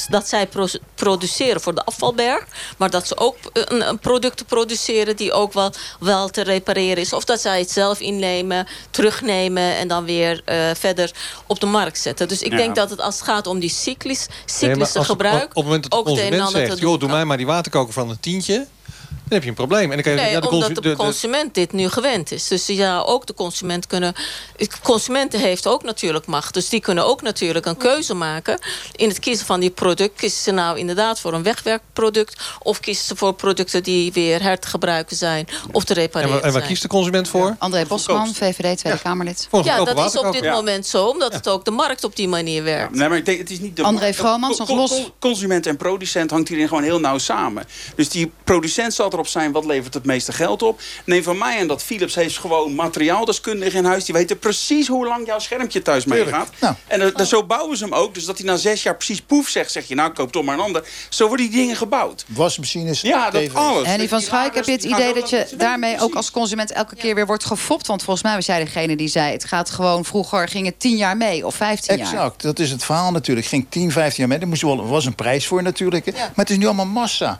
[0.08, 2.44] dat zij pro- produceren voor de afvalberg,
[2.78, 7.12] maar dat ze ook een, een producten produceren die ook wel, wel te repareren is.
[7.12, 9.36] Of dat zij het zelf innemen, terugnemen
[9.78, 11.10] en dan weer eh, verder
[11.46, 12.28] op de markt zetten.
[12.28, 12.56] Dus ik Ja.
[12.56, 13.70] denk dat het als het gaat om die
[14.28, 16.78] maar cyclische als- gebruik, Op het moment dat de consument zegt...
[16.78, 18.66] joh, doe mij maar die waterkoker van een tientje...
[19.28, 19.82] dan heb je een probleem.
[19.90, 22.48] En dan kan je, Nee, ja, de omdat de, consument dit nu gewend is.
[22.48, 24.14] Dus ja, ook de consument kunnen...
[24.82, 26.54] Consumenten heeft ook natuurlijk macht.
[26.54, 28.58] Dus die kunnen ook natuurlijk een keuze maken...
[28.96, 30.16] in het kiezen van die product.
[30.16, 32.40] Kiezen ze nou inderdaad voor een wegwerkproduct...
[32.62, 35.48] of kiezen ze voor producten die weer her te gebruiken zijn...
[35.72, 37.56] of te en, repareren waar- en waar kiest de consument voor?
[37.58, 39.48] André Bosman, VVD, Tweede Kamerlid.
[39.62, 40.52] Ja, dat is op dit Ja.
[40.52, 41.06] moment zo...
[41.06, 42.94] omdat het ook de markt op die manier werkt.
[42.94, 44.12] Nee, maar ik denk, het is niet de André.
[44.14, 44.90] Vromans, nog los.
[44.90, 47.64] co- Consument en producent hangt hierin gewoon heel nauw samen.
[47.96, 49.52] Dus die producent zal het erop zijn...
[49.52, 50.80] wat levert het meeste geld op.
[51.04, 54.04] Neem van mij aan dat Philips heeft gewoon materiaaldeskundigen in huis.
[54.04, 56.48] Die weten precies hoe lang jouw schermpje thuis meegaat.
[56.60, 56.74] Nou.
[56.86, 58.14] En er- er- zo bouwen ze hem ook.
[58.14, 59.72] Dus dat hij na zes jaar precies poef zegt...
[59.72, 60.84] zeg je nou, koop toch maar een ander.
[61.08, 62.24] Zo worden die dingen gebouwd.
[62.28, 63.54] Wasmachines, Ja, dat tv's.
[63.54, 63.88] alles.
[63.88, 67.14] Van Die Schaik, heb je het idee dat je daarmee ook als consument elke keer
[67.14, 67.86] weer wordt gefopt?
[67.86, 69.32] Want volgens mij was jij degene die zei...
[69.32, 72.06] het gaat gewoon, vroeger ging het 10 jaar mee of 15 jaar.
[72.06, 73.46] Exact, dat is het verhaal natuurlijk.
[73.46, 74.38] Ging 10, 15 jaar mee.
[74.38, 76.06] Daar moest wel, was een prijs voor natuurlijk.
[76.06, 76.12] hè.
[76.12, 77.38] Maar het is nu allemaal massa.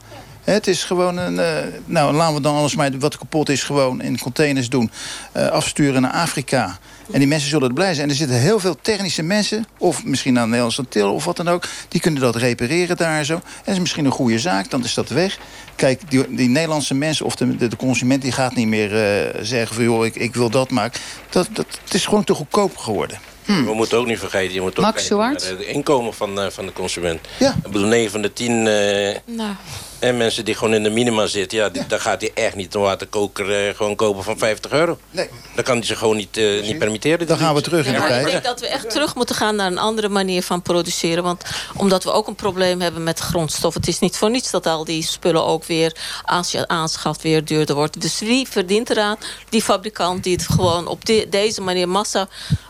[0.53, 1.39] Het is gewoon een.
[1.39, 4.91] eh, nou, laten we dan alles maar wat kapot is, gewoon in containers doen.
[5.33, 6.79] eh, afsturen naar Afrika.
[7.13, 8.05] En die mensen zullen er blij zijn.
[8.05, 11.49] En er zitten heel veel technische mensen, of misschien aan Nederlands Til of wat dan
[11.49, 13.35] ook, die kunnen dat repareren daar zo.
[13.35, 15.39] En dat is misschien een goede zaak, dan is dat weg.
[15.77, 19.41] Kijk, die, die Nederlandse mensen of de, de, de consument die gaat niet meer eh,
[19.43, 21.01] zeggen van joh, ik, ik wil dat maken.
[21.31, 23.19] Dat, dat, het is gewoon te goedkoop geworden.
[23.45, 25.43] We moeten ook niet vergeten, je moet ook Max kijken Zwart?
[25.43, 27.21] naar het inkomen van, eh, van de consument.
[27.39, 27.55] Ja.
[27.65, 29.55] Ik bedoel, 9 van de 10 eh, Nou,
[29.99, 31.59] en mensen die gewoon in de minima zitten...
[31.59, 34.99] Ja, die- dan gaat hij echt niet een waterkoker eh, gewoon kopen van 50 euro.
[35.11, 35.29] Nee.
[35.55, 37.27] Dan kan hij zich gewoon niet, eh, niet permitteren.
[37.27, 39.67] Dan gaan we terug in de ik denk dat we echt terug moeten gaan naar
[39.67, 41.23] een andere manier van produceren.
[41.23, 41.43] Want
[41.77, 43.75] omdat we ook een probleem hebben met grondstof.
[43.75, 47.45] Het is niet voor niets dat al die spullen ook weer, als je aanschaft, weer
[47.45, 48.01] duurder wordt.
[48.01, 49.17] Dus wie verdient eraan?
[49.49, 52.29] Die fabrikant die het gewoon op de- deze manier massa,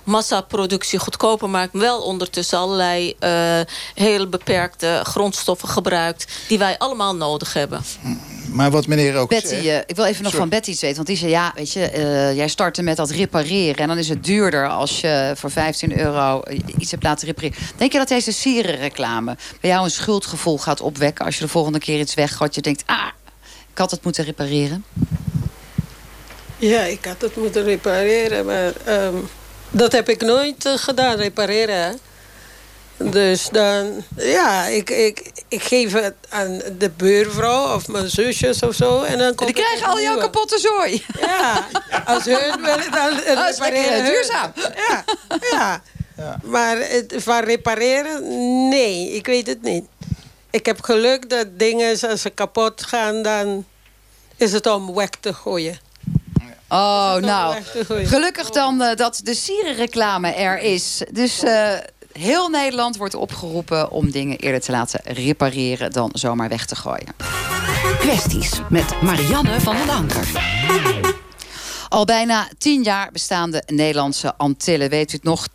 [0.09, 1.73] massaproductie goedkoper maakt.
[1.73, 3.61] Wel ondertussen allerlei eh,
[3.95, 6.27] heel beperkte grondstoffen gebruikt.
[6.49, 7.83] Die wij allemaal nodig hebben.
[8.53, 9.65] Maar wat meneer ook Betty, zegt...
[9.65, 10.39] eh, ik wil even nog Sorry.
[10.39, 10.97] van Betty iets weten.
[10.97, 13.77] Want die zei, ja, weet je, eh, jij startte met dat repareren.
[13.77, 16.43] En dan is het duurder als je voor 15 euro
[16.79, 17.57] iets hebt laten repareren.
[17.77, 21.25] Denk je dat deze sierenreclame bij jou een schuldgevoel gaat opwekken...
[21.25, 22.83] als je de volgende keer iets weggooit, je denkt...
[22.87, 23.07] ah,
[23.73, 24.85] ik had het moeten repareren?
[26.57, 29.17] Ja, ik had het moeten repareren, maar ehm,
[29.71, 31.99] dat heb ik nooit eh, gedaan, repareren.
[32.97, 38.75] Dus dan, ja, ik, ik, ik geef het aan de buurvrouw of mijn zusjes of
[38.75, 39.03] zo.
[39.03, 41.05] En dan komt Die het krijgen al jouw kapotte zooi.
[41.21, 41.67] Ja,
[42.05, 43.85] als hun willen dan repareren.
[43.93, 44.05] eh, hun.
[44.05, 44.53] duurzaam.
[44.91, 45.05] Ja,
[45.51, 45.83] ja.
[46.43, 48.23] Maar het, van repareren,
[48.69, 49.85] nee, ik weet het niet.
[50.51, 53.65] Ik heb geluk dat dingen als ze kapot gaan, dan
[54.37, 55.79] is het om weg te gooien.
[56.69, 61.03] Oh, nou, gelukkig dan eh, dat de sierenreclame er is.
[61.11, 61.73] Dus eh,
[62.13, 65.91] heel Nederland wordt opgeroepen om dingen eerder te laten repareren...
[65.91, 67.15] dan zomaar weg te gooien.
[67.99, 71.18] Kwesties met Marianne van den Anker.
[71.89, 74.91] Al bijna tien jaar bestaan de Nederlandse Antillen.
[74.91, 75.49] Weet u het nog?
[75.49, 75.53] 10-10.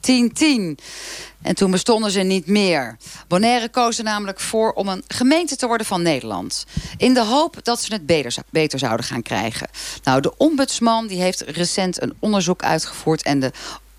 [1.42, 2.98] En toen bestonden ze niet meer.
[3.28, 6.66] Bonaire koos er namelijk voor om een gemeente te worden van Nederland.
[6.98, 9.68] In de hoop dat ze het beter, beter zouden gaan krijgen.
[10.04, 13.24] Nou, de ombudsman die heeft recent een onderzoek uitgevoerd...
[13.24, 13.52] en de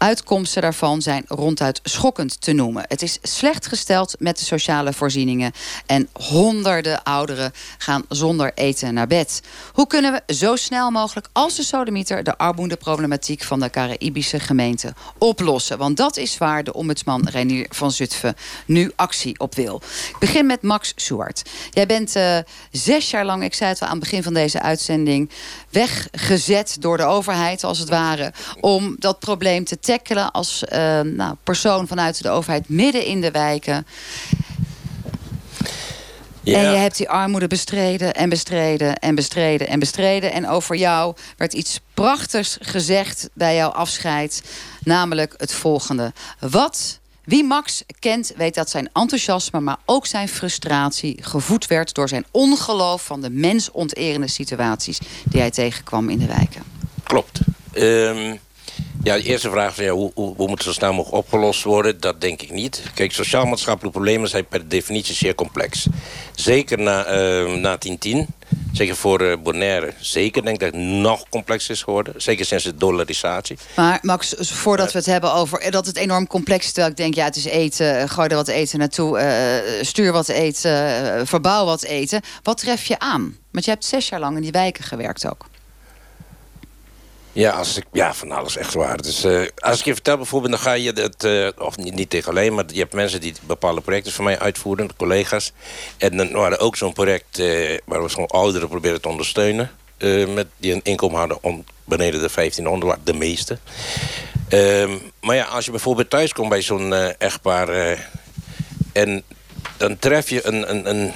[0.04, 2.84] Uitkomsten daarvan zijn ronduit schokkend te noemen.
[2.88, 5.52] Het is slecht gesteld met de sociale voorzieningen.
[5.86, 9.42] En honderden ouderen gaan zonder eten naar bed.
[9.72, 12.22] Hoe kunnen we zo snel mogelijk als de sodemieter...
[12.22, 15.78] de armoedeproblematiek van de Caraïbische gemeente oplossen?
[15.78, 18.36] Want dat is waar de ombudsman Reinier van Zutphen
[18.66, 19.82] nu actie op wil.
[20.08, 21.42] Ik begin met Max Soert.
[21.70, 22.38] Jij bent eh,
[22.70, 25.30] zes jaar lang, ik zei het al aan het begin van deze uitzending...
[25.70, 28.32] weggezet door de overheid, als het ware...
[28.60, 29.92] om dat probleem te tackelen
[30.32, 32.68] als eh, nou, persoon vanuit de overheid...
[32.68, 33.86] midden in de wijken.
[36.44, 36.58] Ja.
[36.58, 40.32] En je hebt die armoede bestreden en bestreden en bestreden en bestreden.
[40.32, 44.42] En over jou werd iets prachtigs gezegd bij jouw afscheid.
[44.82, 46.12] Namelijk het volgende.
[46.38, 49.60] Wat, wie Max kent, weet dat zijn enthousiasme...
[49.60, 53.04] maar ook zijn frustratie gevoed werd door zijn ongeloof...
[53.04, 56.62] van de mensonterende situaties die hij tegenkwam in de wijken.
[57.02, 57.40] Klopt.
[57.72, 58.36] Ehm,
[59.02, 61.62] ja, de eerste vraag is ja, hoe, hoe, hoe moet het zo snel mogelijk opgelost
[61.62, 62.00] worden?
[62.00, 62.82] Dat denk ik niet.
[62.94, 65.86] Kijk, sociaal-maatschappelijke problemen zijn per definitie zeer complex.
[66.34, 68.26] Zeker na, ehm na 1010.
[68.74, 69.92] Zeker voor eh, Bonaire.
[69.98, 72.14] Zeker denk ik dat het nog complexer is geworden.
[72.16, 73.58] Zeker sinds de dollarisatie.
[73.76, 76.72] Maar Max, voordat we het hebben over eh, dat het enorm complex is...
[76.72, 79.22] terwijl ik denk, ja, het is eten, eh, gooi er wat eten naartoe...
[79.80, 82.22] stuur wat eten, verbouw wat eten.
[82.42, 83.36] Wat tref je aan?
[83.50, 85.46] Want je hebt zes jaar lang in die wijken gewerkt ook.
[87.34, 89.02] Ja, als ik, ja, van alles echt waar.
[89.02, 92.10] Dus, eh, als ik je vertel bijvoorbeeld, dan ga je het, eh, of niet, niet
[92.10, 95.52] tegen alleen, maar je hebt mensen die bepaalde projecten voor mij uitvoeren, collega's.
[95.96, 99.70] En dan waren ook zo'n project eh, waar we zo'n ouderen proberen te ondersteunen,
[100.34, 103.58] met, die een inkomen hadden om beneden de 1500, waar de meeste.
[104.48, 107.98] Ehm, maar ja, als je bijvoorbeeld thuis komt bij zo'n echtpaar
[108.92, 109.22] en
[109.76, 111.12] dan tref je een, een, een,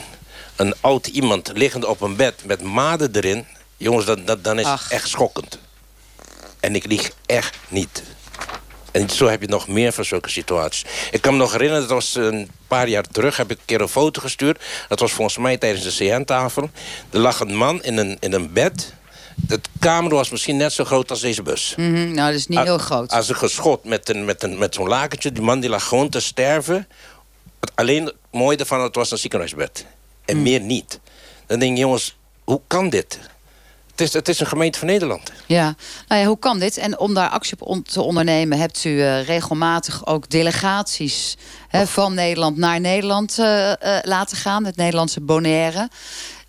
[0.57, 3.46] een oud iemand liggend op een bed met maden erin.
[3.76, 4.83] Jongens, dat, dat, dan is Ach.
[4.83, 5.59] het echt schokkend.
[6.61, 8.03] En ik lieg echt niet.
[8.92, 10.85] En zo heb je nog meer van zulke situaties.
[11.11, 13.37] Ik kan me nog herinneren, dat was een paar jaar terug...
[13.37, 14.62] heb ik een keer een foto gestuurd.
[14.88, 16.71] Dat was volgens mij tijdens de CN-tafel.
[17.11, 18.94] Er lag een man in een, in een bed.
[19.37, 21.75] De kamer was misschien net zo groot als deze bus.
[21.77, 23.11] Mhm, nou, dat is niet heel groot.
[23.12, 25.33] Als een geschot met, een, met, een, met zo'n lakentje.
[25.33, 26.88] Die man die lag gewoon te sterven.
[27.75, 29.87] Alleen het mooie ervan, het was een ziekenhuisbed.
[30.25, 30.42] En Mm.
[30.42, 31.01] meer niet.
[31.47, 33.18] Dan denk je, jongens, hoe kan dit?
[33.98, 35.32] Het is, het is een gemeente van Nederland.
[35.46, 35.74] Ja,
[36.08, 36.76] nou ja, hoe kan dit?
[36.76, 38.58] En om daar actie op te ondernemen...
[38.58, 41.37] hebt u eh, regelmatig ook delegaties
[41.68, 44.64] hè, van Nederland naar Nederland eh, eh, laten gaan.
[44.64, 45.88] Het Nederlandse Bonaire.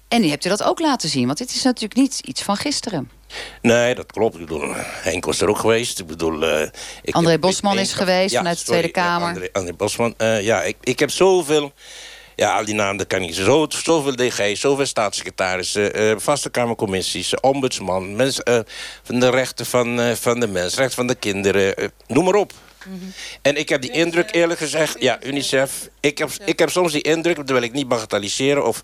[0.08, 1.26] En die hebt u dat ook laten zien.
[1.26, 3.10] Want dit is natuurlijk niet iets van gisteren.
[3.62, 4.34] Nee, dat klopt.
[4.34, 6.00] Ik bedoel, Henk was er ook geweest.
[6.00, 6.44] Ik bedoel,
[7.02, 9.28] ik André Bosman is geweest vanuit de sorry, Tweede Kamer.
[9.28, 10.14] André, André Bosman.
[10.18, 11.74] ja, ik, ik heb zoveel...
[12.40, 13.34] Ja, al die namen, kan ik.
[13.34, 15.94] Zo, zoveel DG's, zoveel staatssecretarissen...
[15.94, 18.16] eh, vaste kamercommissies, ombudsman...
[18.16, 18.60] Mens, eh,
[19.04, 21.92] van de rechten van, eh, van de mens, rechten van de kinderen...
[22.08, 22.54] noem maar op.
[23.42, 24.96] En ik heb die indruk, eerlijk gezegd...
[25.00, 25.90] Ja, UNICEF.
[26.00, 28.66] Ik heb, ik heb soms die indruk, dat wil ik niet bagatelliseren...
[28.66, 28.82] of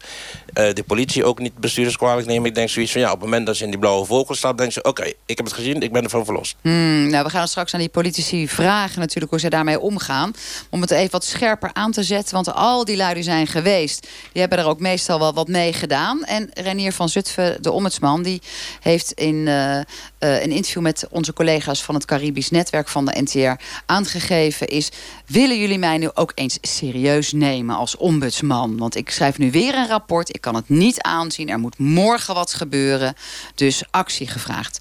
[0.53, 2.47] eh, de politie ook niet bestuurderskwalijk nemen.
[2.47, 4.57] Ik denk zoiets van, ja, op het moment dat ze in die blauwe vogel staat...
[4.57, 6.55] denk ze, oké, ik heb het gezien, ik ben ervan verlost.
[6.61, 10.33] Hmm, nou, we gaan straks aan die politici vragen natuurlijk hoe ze daarmee omgaan.
[10.69, 12.33] Om het even wat scherper aan te zetten.
[12.33, 15.73] Want al die lui die zijn geweest, die hebben er ook meestal wel wat mee
[15.73, 16.23] gedaan.
[16.23, 18.41] En Renier van Zutphen, de ombudsman, die
[18.79, 19.83] heeft in eh, eh,
[20.19, 24.89] een interview met onze collega's van het Caribisch Netwerk van de NTR aangegeven is...
[25.25, 28.77] willen jullie mij nu ook eens serieus nemen als ombudsman?
[28.77, 31.49] Want ik schrijf nu weer een rapport, ik kan het niet aanzien.
[31.49, 33.15] Er moet morgen wat gebeuren,
[33.55, 34.79] dus actie gevraagd.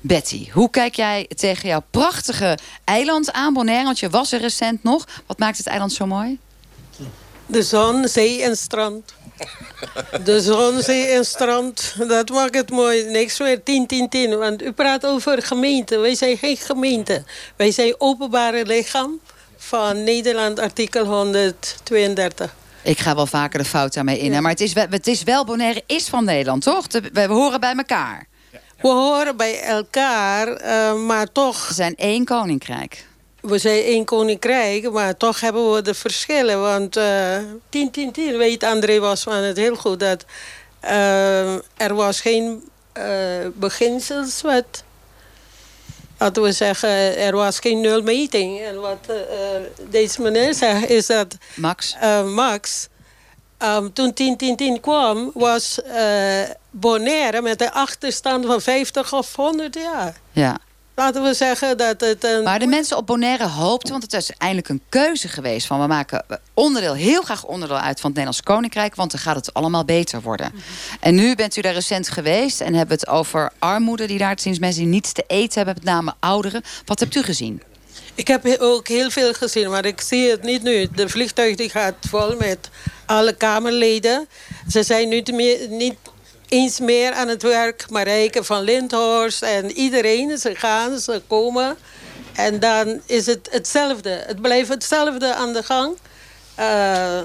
[0.00, 3.84] Betty, hoe kijk jij tegen jouw prachtige eiland aan, Bonaire?
[3.84, 5.06] Want je was er recent nog.
[5.26, 6.38] Wat maakt het eiland zo mooi?
[7.46, 9.14] De zon, zee en strand.
[10.24, 11.94] De zon, zee en strand.
[12.08, 13.04] Dat maakt het mooi.
[13.04, 14.38] Niks meer 10, 10, 10.
[14.38, 15.98] Want u praat over gemeente.
[15.98, 17.24] Wij zijn geen gemeente.
[17.56, 19.20] Wij zijn openbare lichaam
[19.56, 22.54] van Nederland, artikel 132.
[22.82, 24.32] Ik ga wel vaker de fout daarmee in.
[24.32, 26.86] hè, Maar het is, wel, het is wel, Bonaire is van Nederland, toch?
[27.12, 28.26] We horen bij elkaar.
[28.80, 31.68] We horen bij elkaar, eh, maar toch...
[31.68, 33.06] We zijn één koninkrijk.
[33.40, 36.60] We zijn één koninkrijk, maar toch hebben we de verschillen.
[36.60, 40.00] Want eh 10, 10, 10 weet André was van het heel goed...
[40.00, 40.24] dat
[40.80, 44.84] eh, er was geen eh beginselswet.
[46.18, 48.60] Laten we zeggen, er was geen nulmeting.
[48.60, 49.16] En wat eh,
[49.56, 51.36] eh, deze meneer zegt, is dat...
[51.54, 51.96] Max?
[52.24, 52.88] Max,
[53.58, 59.36] ehm, toen 10, 10, 10 kwam, was eh Bonaire met een achterstand van 50 of
[59.36, 60.16] 100 jaar.
[60.32, 60.58] Ja.
[60.96, 62.42] Laten we zeggen dat het een...
[62.42, 65.66] Maar de mensen op Bonaire hoopten, want het is eindelijk een keuze geweest...
[65.66, 68.94] van we maken onderdeel, heel graag onderdeel uit van het Nederlands Koninkrijk...
[68.94, 70.52] want dan gaat het allemaal beter worden.
[71.00, 74.06] En nu bent u daar recent geweest en hebben het over armoede...
[74.06, 76.62] die daar sinds mensen die niets te eten hebben, met name ouderen.
[76.84, 77.62] Wat hebt u gezien?
[78.14, 80.88] Ik heb he- ook heel veel gezien, maar ik zie het niet nu.
[80.94, 82.70] De vliegtuig die gaat vol met
[83.06, 84.28] alle Kamerleden.
[84.68, 85.94] Ze zijn nu te meer, niet
[86.48, 87.90] eens meer aan het werk.
[87.90, 90.38] Marijke van Lindhorst en iedereen.
[90.38, 91.76] Ze gaan, ze komen.
[92.32, 94.24] En dan is het hetzelfde.
[94.26, 95.96] Het blijft hetzelfde aan de gang.
[96.54, 97.22] Eh,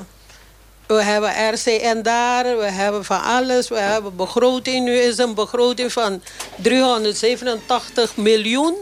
[0.88, 3.68] we hebben RCN daar, we hebben van alles.
[3.70, 4.86] We hebben begroting.
[4.86, 6.22] Nu is een begroting van
[6.56, 8.76] 387 miljoen.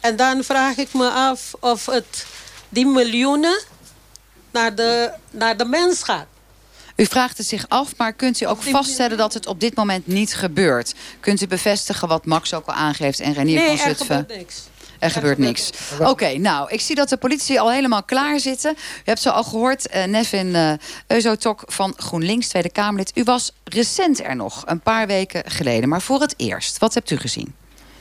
[0.00, 2.26] En dan vraag ik me af of het,
[2.68, 3.62] die miljoenen
[4.50, 6.26] naar de, naar de mens gaat.
[6.98, 10.06] U vraagt het zich af, maar kunt u ook vaststellen dat het op dit moment
[10.06, 10.94] niet gebeurt?
[11.20, 14.16] Kunt u bevestigen wat Max ook al aangeeft en Renier nee, van er Zutphen?
[14.16, 14.62] gebeurt niks.
[14.98, 15.70] Er gebeurt niks.
[16.00, 18.72] Oké, nou, ik zie dat de politie al helemaal klaar zitten.
[18.76, 20.72] U hebt ze al gehoord, eh, Nevin eh
[21.06, 23.10] Euzotok van GroenLinks, Tweede Kamerlid.
[23.14, 26.78] U was recent er nog, een paar weken geleden, maar voor het eerst.
[26.78, 27.54] Wat hebt u gezien?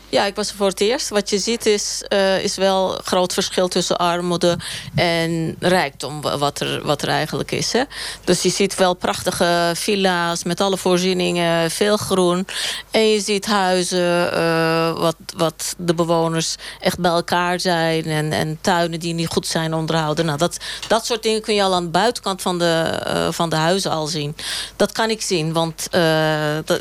[0.10, 1.10] Ja, ik was er voor het eerst.
[1.10, 4.58] Wat je ziet is, eh, is wel een groot verschil tussen armoede
[4.96, 6.22] en rijkdom.
[6.22, 7.72] wa- Wat er, wat er eigenlijk is.
[7.74, 7.84] Hè?
[8.24, 12.48] Dus je ziet wel prachtige villa's met alle voorzieningen, veel groen.
[12.92, 18.06] En je ziet huizen eh, wat, wat de bewoners echt bij elkaar zijn.
[18.06, 20.26] En, en tuinen die niet goed zijn onderhouden.
[20.26, 23.50] Nou, dat, dat soort dingen kun je al aan de buitenkant van de, eh, van
[23.50, 24.36] de huizen al zien.
[24.76, 25.88] Dat kan ik zien, want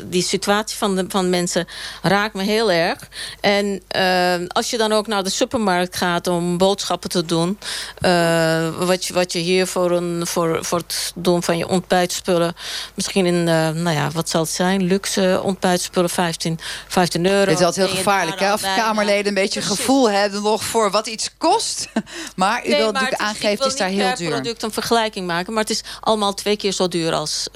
[0.03, 1.67] die situatie van, de, van mensen
[2.01, 2.99] raakt me heel erg.
[3.41, 7.59] En eh, als je dan ook naar de supermarkt gaat om boodschappen te doen...
[7.99, 12.55] eh, wat, je, wat je hier voor, een, voor, voor het doen van je ontbijtspullen...
[12.93, 14.83] misschien in, eh, nou ja, wat zal het zijn?
[14.83, 17.49] Luxe ontbijtspullen, 15, 15 euro.
[17.49, 18.53] Het is altijd heel gevaarlijk, hè?
[18.53, 19.77] Of Kamerleden een beetje Precies.
[19.77, 21.87] gevoel hebben nog voor wat iets kost.
[22.35, 24.35] Maar u Nee, wilt natuurlijk aangeven, ik het is daar wil heel niet per duur.
[24.35, 25.53] product een vergelijking maken.
[25.53, 27.47] Maar het is allemaal twee keer zo duur als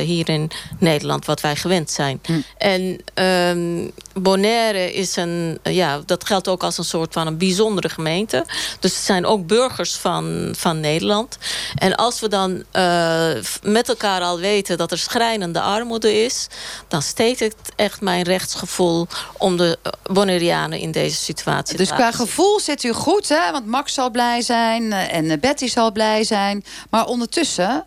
[0.00, 2.20] hier in Nederland, wat wij gewend zijn.
[2.24, 2.40] Hm.
[2.58, 7.38] En ehm, Bonaire is is een, ja, dat geldt ook als een soort van een
[7.38, 8.44] bijzondere gemeente.
[8.80, 11.38] Dus het zijn ook burgers van, van Nederland.
[11.74, 13.30] En als we dan uh,
[13.62, 16.46] met elkaar al weten dat er schrijnende armoede is,
[16.88, 19.06] dan steekt het echt mijn rechtsgevoel
[19.38, 23.50] om de Bonaireanen in deze situatie dus te Dus qua gevoel zit u goed, hè?
[23.52, 26.64] Want Max zal blij zijn en Betty zal blij zijn.
[26.90, 27.84] Maar ondertussen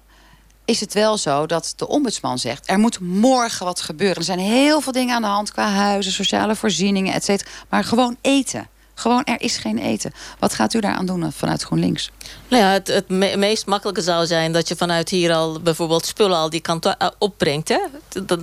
[0.65, 2.69] is het wel zo dat de ombudsman zegt...
[2.69, 4.17] er moet morgen wat gebeuren.
[4.17, 7.49] Er zijn heel veel dingen aan de hand qua huizen, sociale voorzieningen, et cetera.
[7.69, 8.67] Maar gewoon eten.
[8.93, 10.11] Gewoon, er is geen eten.
[10.39, 12.11] Wat gaat u daaraan doen vanuit GroenLinks?
[12.47, 16.37] Nou ja, het, het meest makkelijke zou zijn dat je vanuit hier al bijvoorbeeld spullen
[16.37, 17.77] al die kant eh, opbrengt, hè?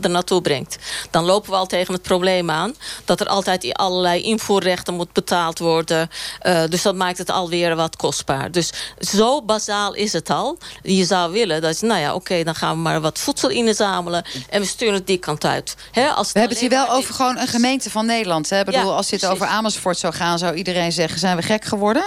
[0.02, 0.78] Er naartoe brengt.
[1.10, 5.58] Dan lopen we al tegen het probleem aan dat er altijd allerlei invoerrechten moet betaald
[5.58, 6.10] worden.
[6.46, 8.50] Uh, dus dat maakt het alweer wat kostbaar.
[8.50, 10.58] Dus zo bazaal is het al.
[10.82, 14.60] Je zou willen dat, nou ja, oké, dan gaan we maar wat voedsel inzamelen en
[14.60, 15.76] we sturen het die kant uit.
[15.90, 18.50] Hè, als we hebben het hier wel over gewoon een gemeente van Nederland.
[18.50, 18.58] Hè?
[18.58, 22.04] Ik bedoel, als dit over Amersfoort zou gaan, zou iedereen zeggen: zijn we gek geworden?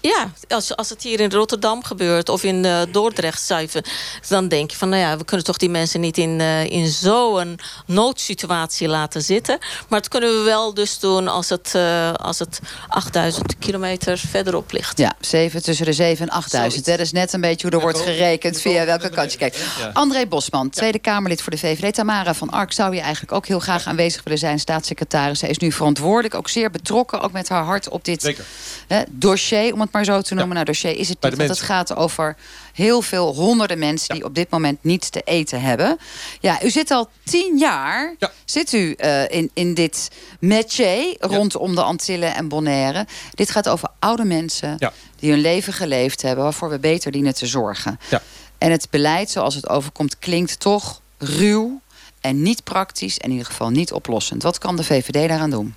[0.00, 3.82] Ja, als, als het hier in Rotterdam gebeurt of in uh, Dordrecht zuiven,
[4.28, 6.88] dan denk je van, nou ja, we kunnen toch die mensen niet in, uh, in
[6.88, 9.58] zo'n noodsituatie laten zitten.
[9.88, 14.72] Maar dat kunnen we wel dus doen als het, uh, als het 8000 kilometer verderop
[14.72, 14.98] ligt.
[14.98, 16.84] Ja, 7, tussen de 7 en 8000.
[16.84, 19.58] Dat is net een beetje hoe er wordt gerekend via welke kant je kijkt.
[19.78, 19.90] Ja.
[19.92, 21.94] André Bosman, Tweede Kamerlid voor de VVD.
[21.94, 25.38] Tamara van Ark zou je eigenlijk ook heel graag aanwezig willen zijn, staatssecretaris.
[25.38, 28.34] Zij is nu verantwoordelijk, ook zeer betrokken, ook met haar hart op dit
[29.10, 30.54] dossier, om het maar zo te noemen.
[30.54, 32.36] Nou, dossier is het niet, want het gaat over
[32.72, 34.14] heel veel honderden mensen...
[34.14, 35.98] die op dit moment niets te eten hebben.
[36.40, 41.82] Ja, u zit al tien jaar zit u, uh, in, in dit métier rondom de
[41.82, 43.06] Antillen en Bonaire.
[43.34, 44.78] Dit gaat over oude mensen
[45.16, 46.44] die hun leven geleefd hebben...
[46.44, 48.00] waarvoor we beter dienen te zorgen.
[48.58, 51.80] En het beleid zoals het overkomt klinkt toch ruw
[52.20, 53.18] en niet praktisch...
[53.18, 54.42] en in ieder geval niet oplossend.
[54.42, 55.74] Wat kan de VVD daaraan doen?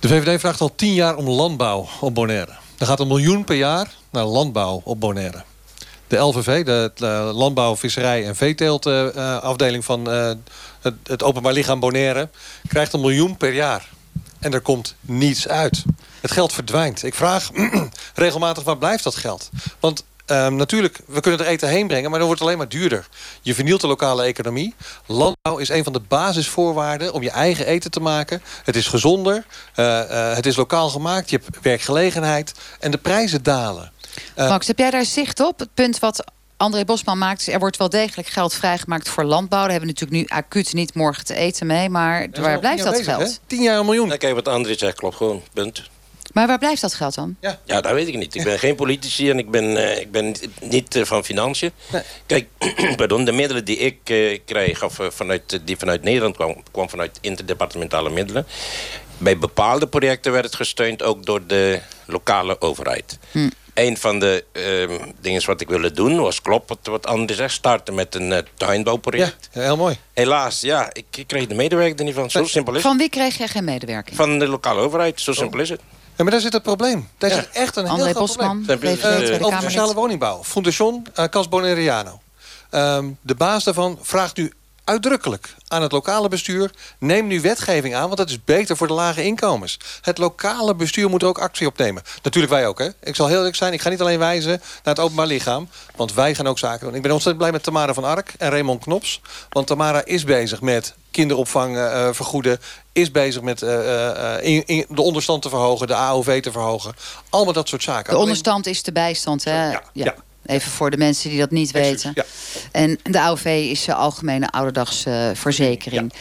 [0.00, 2.52] De VVD vraagt al tien jaar om landbouw op Bonaire.
[2.78, 5.42] Er gaat een miljoen per jaar naar landbouw op Bonaire.
[6.06, 10.32] De LVV, de, Landbouw, Visserij en Veeteeltafdeling van uh,
[10.80, 12.28] het, het, Openbaar Lichaam Bonaire...
[12.68, 13.88] krijgt een miljoen per jaar.
[14.38, 15.84] En er komt niets uit.
[16.20, 17.02] Het geld verdwijnt.
[17.02, 17.50] Ik vraag
[18.14, 19.50] regelmatig waar blijft dat geld?
[19.80, 22.68] Want Um, natuurlijk, we kunnen er eten heen brengen, maar dan wordt het alleen maar
[22.68, 23.08] duurder.
[23.42, 24.74] Je vernielt de lokale economie.
[25.06, 28.42] Landbouw is een van de basisvoorwaarden om je eigen eten te maken.
[28.64, 33.42] Het is gezonder, uh, uh, het is lokaal gemaakt, je hebt werkgelegenheid en de prijzen
[33.42, 33.92] dalen.
[34.38, 35.58] Uh, Max, heb jij daar zicht op?
[35.58, 36.24] Het punt wat
[36.56, 39.60] André Bosman maakt, er wordt wel degelijk geld vrijgemaakt voor landbouw.
[39.60, 42.92] Daar hebben we natuurlijk nu acuut niet morgen te eten mee, maar waar blijft dat
[42.92, 43.22] bezig, geld?
[43.22, 43.36] Hè?
[43.46, 44.18] 10 jaar een miljoen.
[44.18, 45.90] kijk, wat André zegt klopt gewoon, punt.
[46.38, 47.36] Maar waar blijft dat geld dan?
[47.40, 48.34] Ja, ja dat weet ik niet.
[48.34, 51.72] Ik ben geen politici en ik ben, uh, ik ben niet uh, van financiën.
[51.92, 52.02] Nee.
[52.26, 52.46] Kijk,
[52.96, 57.18] pardon, de middelen die ik uh, kreeg, of vanuit, die vanuit Nederland kwam, kwam vanuit
[57.20, 58.46] interdepartementale middelen.
[59.16, 63.18] Bij bepaalde projecten werd het gesteund ook door de lokale overheid.
[63.30, 63.50] Hm.
[63.74, 67.54] Een van de uh, dingen wat ik wilde doen was, klopt wat, wat Anders zegt,
[67.54, 69.48] starten met een tuinbouwproject.
[69.52, 69.96] Ja, heel mooi.
[70.12, 72.30] Helaas, ja, ik, ik kreeg de medewerking er niet van.
[72.30, 72.88] Zo simpel is het.
[72.88, 74.16] Van wie kreeg je geen medewerking?
[74.16, 75.36] Van de lokale overheid, zo oh.
[75.36, 75.80] simpel is het.
[76.18, 77.08] Ja, maar daar zit het probleem.
[77.18, 78.96] Daar zit echt een André heel groot Bosman, probleem.
[78.96, 80.44] Uh, over sociale woningbouw.
[80.44, 82.20] Fundation uh, Cas Boneriano.
[82.70, 84.52] Um, de baas daarvan vraagt nu
[84.88, 86.70] uitdrukkelijk aan het lokale bestuur...
[86.98, 89.78] neem nu wetgeving aan, want dat is beter voor de lage inkomens.
[90.00, 92.02] Het lokale bestuur moet er ook actie op nemen.
[92.22, 92.88] Natuurlijk wij ook, hè.
[93.00, 95.68] Ik zal heel eerlijk zijn, ik ga niet alleen wijzen naar het openbaar lichaam...
[95.96, 96.94] want wij gaan ook zaken doen.
[96.94, 99.20] Ik ben ontzettend blij met Tamara van Ark en Raymond Knops...
[99.48, 102.60] want Tamara is bezig met kinderopvang uh, vergoeden...
[102.92, 106.94] is bezig met uh, in, in de onderstand te verhogen, de AOV te verhogen.
[107.30, 108.12] Allemaal dat soort zaken.
[108.12, 109.70] De onderstand is de bijstand, hè?
[109.70, 109.82] ja.
[109.92, 110.14] ja.
[110.48, 112.12] Even voor de mensen die dat niet weten.
[112.14, 112.24] Ja.
[112.72, 116.12] En de AOV is de Algemene Ouderdagsverzekering.
[116.12, 116.18] Ja.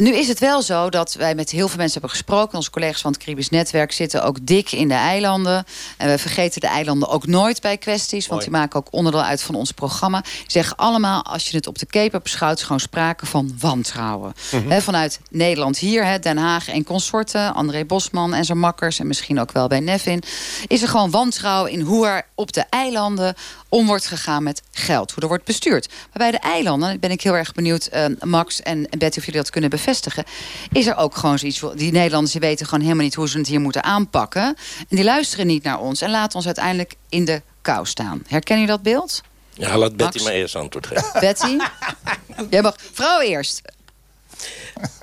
[0.00, 2.56] Nu is het wel zo dat wij met heel veel mensen hebben gesproken.
[2.56, 5.64] Onze collega's van het Caribisch Netwerk zitten ook dik in de eilanden.
[5.96, 8.26] En we vergeten de eilanden ook nooit bij kwesties.
[8.26, 10.24] Want die maken ook onderdeel uit van ons programma.
[10.46, 12.62] Zeggen allemaal, als je het op de Cape beschouwt...
[12.62, 14.32] gewoon sprake van wantrouwen.
[14.50, 14.80] Mhm.
[14.80, 17.54] vanuit Nederland hier, Den Haag en consorten...
[17.54, 20.22] André Bosman en zijn makkers en misschien ook wel bij Nevin...
[20.66, 23.34] is er gewoon wantrouwen in hoe er op de eilanden
[23.70, 25.10] om wordt gegaan met geld.
[25.12, 25.88] Hoe er wordt bestuurd.
[25.88, 27.88] Maar bij de eilanden, ben ik heel erg benieuwd...
[27.94, 30.24] Uh, Max en Betty of jullie dat kunnen bevestigen...
[30.72, 31.62] is er ook gewoon zoiets...
[31.74, 34.42] Die Nederlanders die weten gewoon helemaal niet hoe ze het hier moeten aanpakken.
[34.88, 38.22] En die luisteren niet naar ons en laten ons uiteindelijk in de kou staan.
[38.26, 39.20] Herken je dat beeld?
[39.52, 41.20] Ja, laat Betty maar eerst antwoord geven.
[41.20, 41.56] Betty?
[42.50, 42.74] Jij mag...
[42.92, 43.62] Vrouw eerst.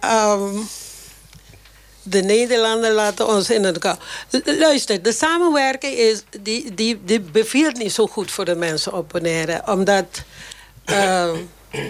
[0.05, 0.67] Um,
[2.09, 3.97] de Nederlanders laten ons in de kou.
[4.45, 9.09] Luister, de samenwerking is, die, die, die bevielt niet zo goed voor de mensen op
[9.09, 9.61] Bonaire.
[9.65, 10.23] Omdat
[10.85, 11.33] uh,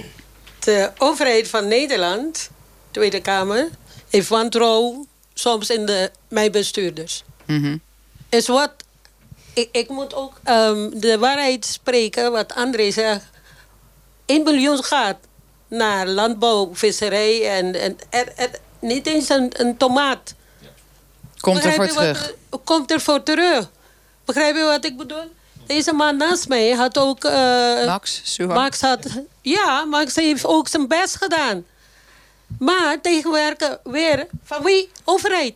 [0.59, 2.49] de overheid van Nederland,
[2.91, 3.69] Tweede Kamer,
[4.09, 7.23] heeft wantrouwen soms in de, mijn bestuurders.
[7.45, 7.77] Mhm.
[8.29, 8.71] Is wat...
[9.53, 13.25] Ik, ik moet ook ehm, de waarheid spreken, wat André zegt.
[14.25, 15.17] 1 miljoen gaat
[15.67, 18.49] naar landbouw, visserij en, en er, er,
[18.79, 20.33] niet eens een, een tomaat.
[21.39, 22.27] Komt er voor wat terug.
[22.49, 23.69] er- komt er voor terug.
[24.25, 25.31] Begrijp je wat ik bedoel?
[25.65, 27.23] Deze man naast mij had ook...
[27.23, 28.53] eh, Max, Suha.
[28.53, 28.99] Max had...
[29.41, 31.65] Ja, Max heeft ook zijn best gedaan.
[32.59, 34.89] Maar tegenwerken weer van wie?
[35.03, 35.53] Overheid.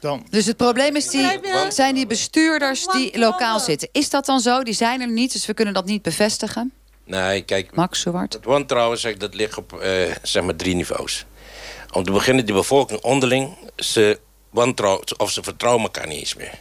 [0.00, 0.26] Dan.
[0.30, 3.88] Dus het probleem is die, zijn die bestuurders die lokaal zitten.
[3.92, 4.62] Is dat dan zo?
[4.62, 6.72] Die zijn er niet, dus we kunnen dat niet bevestigen.
[7.04, 8.32] Nee, kijk, Max Zwart.
[8.32, 11.24] het wantrouwen zeg, ik, dat ligt op eh, zeg maar drie niveaus.
[11.92, 14.18] Om te beginnen, die bevolking onderling, ze
[14.50, 16.58] wantrouwen, of ze vertrouwen elkaar niet eens meer.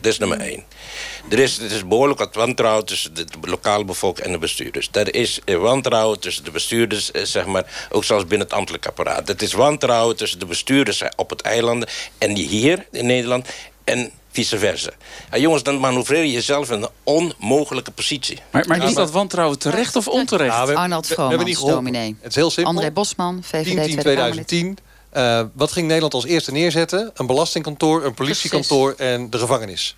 [0.00, 0.64] Dat is nummer één.
[1.28, 4.88] Er is, er is behoorlijk wat wantrouwen tussen de, de lokale bevolking en de bestuurders.
[4.92, 8.86] Er is eh, wantrouwen tussen de bestuurders, eh, zeg maar, ook zelfs binnen het ambtelijk
[8.86, 9.28] apparaat.
[9.28, 11.84] Het is wantrouwen tussen de bestuurders eh, op het eiland
[12.18, 13.48] en die hier in Nederland
[13.84, 14.90] en vice versa.
[15.30, 18.38] En jongens, dan manoeuvreer je jezelf in een onmogelijke positie.
[18.50, 20.54] Maar, maar is dat wantrouwen terecht of onterecht?
[20.54, 21.92] Ja, we- Arnold we- we hebben niet Vromans, geholpen.
[21.92, 22.16] dominee.
[22.20, 22.72] Het is heel simpel.
[22.74, 24.48] André Bosman, VVD 10, 10, Tweede Kamerlid.
[24.48, 24.78] 2010.
[25.10, 27.10] Eh, wat ging Nederland als eerste neerzetten?
[27.14, 29.96] Een belastingkantoor, een politiekantoor en de gevangenis.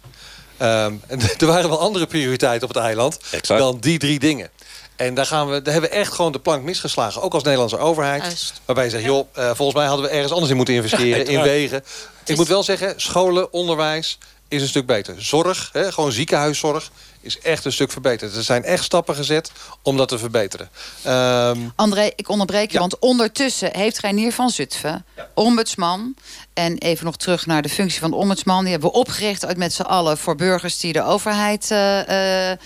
[0.57, 3.61] Ehm, en er waren wel andere prioriteiten op het eiland Exact.
[3.61, 4.51] dan die drie dingen.
[5.01, 7.23] En daar, gaan we, daar hebben we echt gewoon de plank misgeslagen.
[7.23, 8.23] Ook als Nederlandse overheid.
[8.23, 8.61] Juist.
[8.65, 11.27] Waarbij je zegt, joh, eh, volgens mij hadden we ergens anders in moeten investeren.
[11.35, 11.85] in wegen.
[12.25, 15.15] Ik moet wel zeggen, scholen, onderwijs is een stuk beter.
[15.19, 16.91] Zorg, hè, gewoon ziekenhuiszorg,
[17.21, 18.37] is echt een stuk verbeterd.
[18.37, 20.71] Er zijn echt stappen gezet om dat te verbeteren.
[21.03, 22.79] Ehm, André, ik onderbreek je, Ja.
[22.81, 26.15] want ondertussen heeft Reinier van Zutphen, ombudsman...
[26.55, 28.63] en even nog terug naar de functie van de ombudsman...
[28.63, 31.71] die hebben we opgericht uit met z'n allen voor burgers die de overheid...
[31.71, 32.59] eh, eh,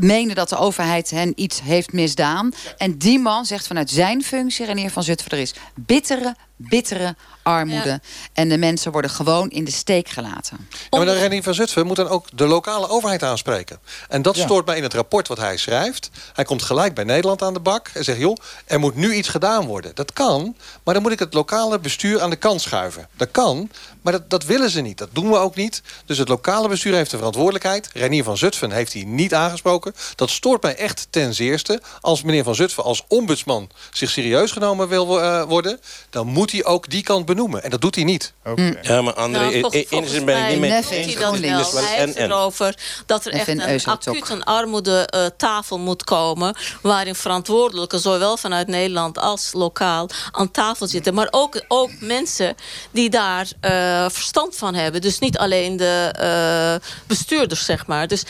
[0.00, 2.52] menen dat de overheid hen iets heeft misdaan.
[2.76, 5.30] En die man zegt vanuit zijn functie, Reinier van Zutphen...
[5.30, 7.88] er is bittere, bittere armoede.
[7.88, 8.00] Ja.
[8.32, 10.68] En de mensen worden gewoon in de steek gelaten.
[10.90, 13.78] Ja, maar de Redding van Zutphen moet dan ook de lokale overheid aanspreken.
[14.08, 14.42] En dat Ja.
[14.44, 16.10] stoort mij in het rapport wat hij schrijft.
[16.32, 18.18] Hij komt gelijk bij Nederland aan de bak en zegt...
[18.18, 18.36] joh,
[18.66, 19.94] er moet nu iets gedaan worden.
[19.94, 23.08] Dat kan, maar dan moet ik het lokale bestuur aan de kant schuiven.
[23.16, 23.70] Dat kan,
[24.02, 24.98] maar dat, dat willen ze niet.
[24.98, 25.82] Dat doen we ook niet.
[26.06, 27.90] Dus het lokale bestuur heeft de verantwoordelijkheid.
[27.92, 29.94] Renier van Zutphen heeft hij niet aangesproken.
[30.14, 31.80] Dat stoort mij echt ten zeerste.
[32.00, 35.80] Als meneer van Zutphen als ombudsman zich serieus genomen wil eh, worden...
[36.10, 37.62] dan moet hij ook die kant benoemen.
[37.62, 38.32] En dat doet hij niet.
[38.44, 38.78] Oké.
[38.82, 41.72] Ja, maar André, Nou, eh, eh, volgens enigszins ben ik niet doet en hij wel.
[41.72, 42.30] Hij heeft en, en.
[42.30, 42.76] erover
[43.06, 46.56] dat er echt en een acuut een armoedetafel moet komen...
[46.82, 50.08] waarin verantwoordelijken, zowel vanuit Nederland als lokaal...
[50.30, 51.14] aan tafel zitten.
[51.14, 52.54] Maar ook, ook mensen
[52.90, 55.00] die daar eh, verstand van hebben.
[55.00, 58.08] Dus niet alleen de eh, bestuurders, zeg maar.
[58.08, 58.22] Dus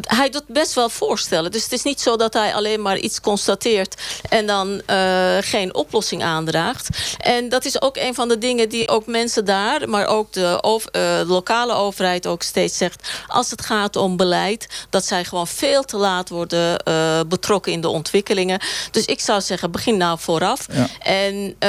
[0.00, 1.50] hij doet best wel voorstellen.
[1.50, 4.02] Dus het is niet zo dat hij alleen maar iets constateert...
[4.28, 6.88] en dan eh, geen oplossing aandraagt.
[7.18, 9.88] En dat is ook een van de dingen die ook mensen daar...
[9.88, 13.08] maar ook de, over- eh, de lokale overheid ook steeds zegt...
[13.26, 14.86] als het gaat om beleid...
[14.90, 18.60] dat zij gewoon veel te laat worden eh, betrokken in de ontwikkelingen.
[18.90, 20.66] Dus ik zou zeggen, begin nou vooraf.
[20.72, 20.88] Ja.
[20.98, 21.68] En eh,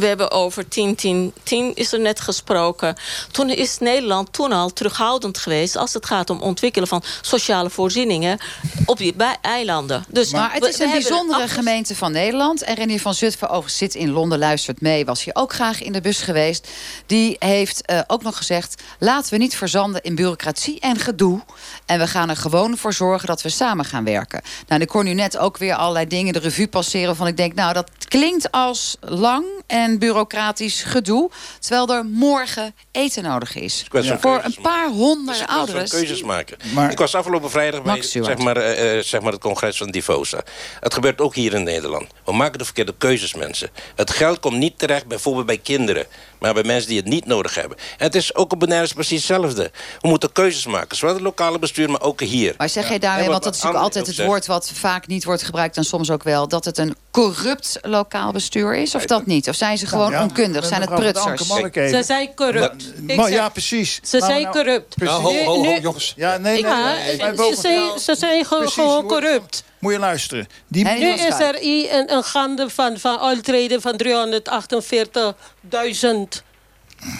[0.00, 2.96] we hebben over 10, 10, 10 is er net gesproken.
[3.30, 5.76] Toen is Nederland toen al terughoudend geweest...
[5.76, 8.38] als het gaat om ontwikkelen van sociale voorzieningen...
[8.86, 10.04] op die bij- eilanden.
[10.08, 12.62] Dus Maar het is een bijzondere gemeente van Nederland.
[12.62, 15.04] En Renier van Zutphen overigens zit in Londen, luistert mee.
[15.04, 16.68] Was hier ook graag in de bus geweest.
[17.06, 18.82] Die heeft eh, ook nog gezegd...
[18.98, 21.40] laten we niet verzanden in bureaucratie en gedoe.
[21.86, 24.42] En we gaan er gewoon voor zorgen dat we samen gaan werken.
[24.66, 27.16] Nou, ik hoor nu net ook weer allerlei dingen de revue passeren...
[27.16, 31.30] van ik denk, nou, dat klinkt als lang en bureaucratisch gedoe...
[31.58, 33.84] terwijl er morgen eten nodig is.
[34.20, 35.88] Voor een paar honderd ouderen.
[35.88, 36.56] keuzes maken.
[36.74, 39.90] Maar- ik was afgelopen vrijdag bij zeg maar, eh, eh, zeg maar het congres van
[39.90, 40.40] Divosa.
[40.80, 42.06] Het gebeurt ook hier in Nederland.
[42.24, 43.70] We maken de verkeerde keuzes, mensen.
[43.94, 46.06] Het geld komt niet terecht bijvoorbeeld bij kinderen...
[46.38, 47.76] maar bij mensen die het niet nodig hebben.
[47.78, 49.70] En het is ook op Bonaire precies hetzelfde.
[50.00, 52.54] We moeten keuzes maken, zowel het lokale bestuur, maar ook hier.
[52.58, 55.06] Maar zeg jij daarmee, want dat is natuurlijk André altijd het ook woord wat vaak
[55.06, 59.04] niet wordt gebruikt en soms ook wel, dat het een corrupt lokaal bestuur is, of
[59.04, 59.48] dat niet?
[59.48, 60.66] Of zijn ze gewoon Ja, onkundig?
[60.66, 61.46] Zijn het prutsers?
[61.72, 62.84] Ze zijn corrupt.
[63.16, 64.00] Maar ja, precies.
[64.02, 64.94] Ze Nou, zijn nou, corrupt.
[64.94, 65.18] Precies.
[65.18, 66.12] Nou, ho, ho, ho, Nu- jongens.
[66.16, 66.70] Ja, nee, nee,
[67.16, 69.64] Ja, ze, zijn, ze zijn gewoon corrupt.
[69.78, 70.46] Moet je luisteren.
[70.68, 76.42] Die, Hey, Nu is er i- een, een gaande van, van uitreden van 348.000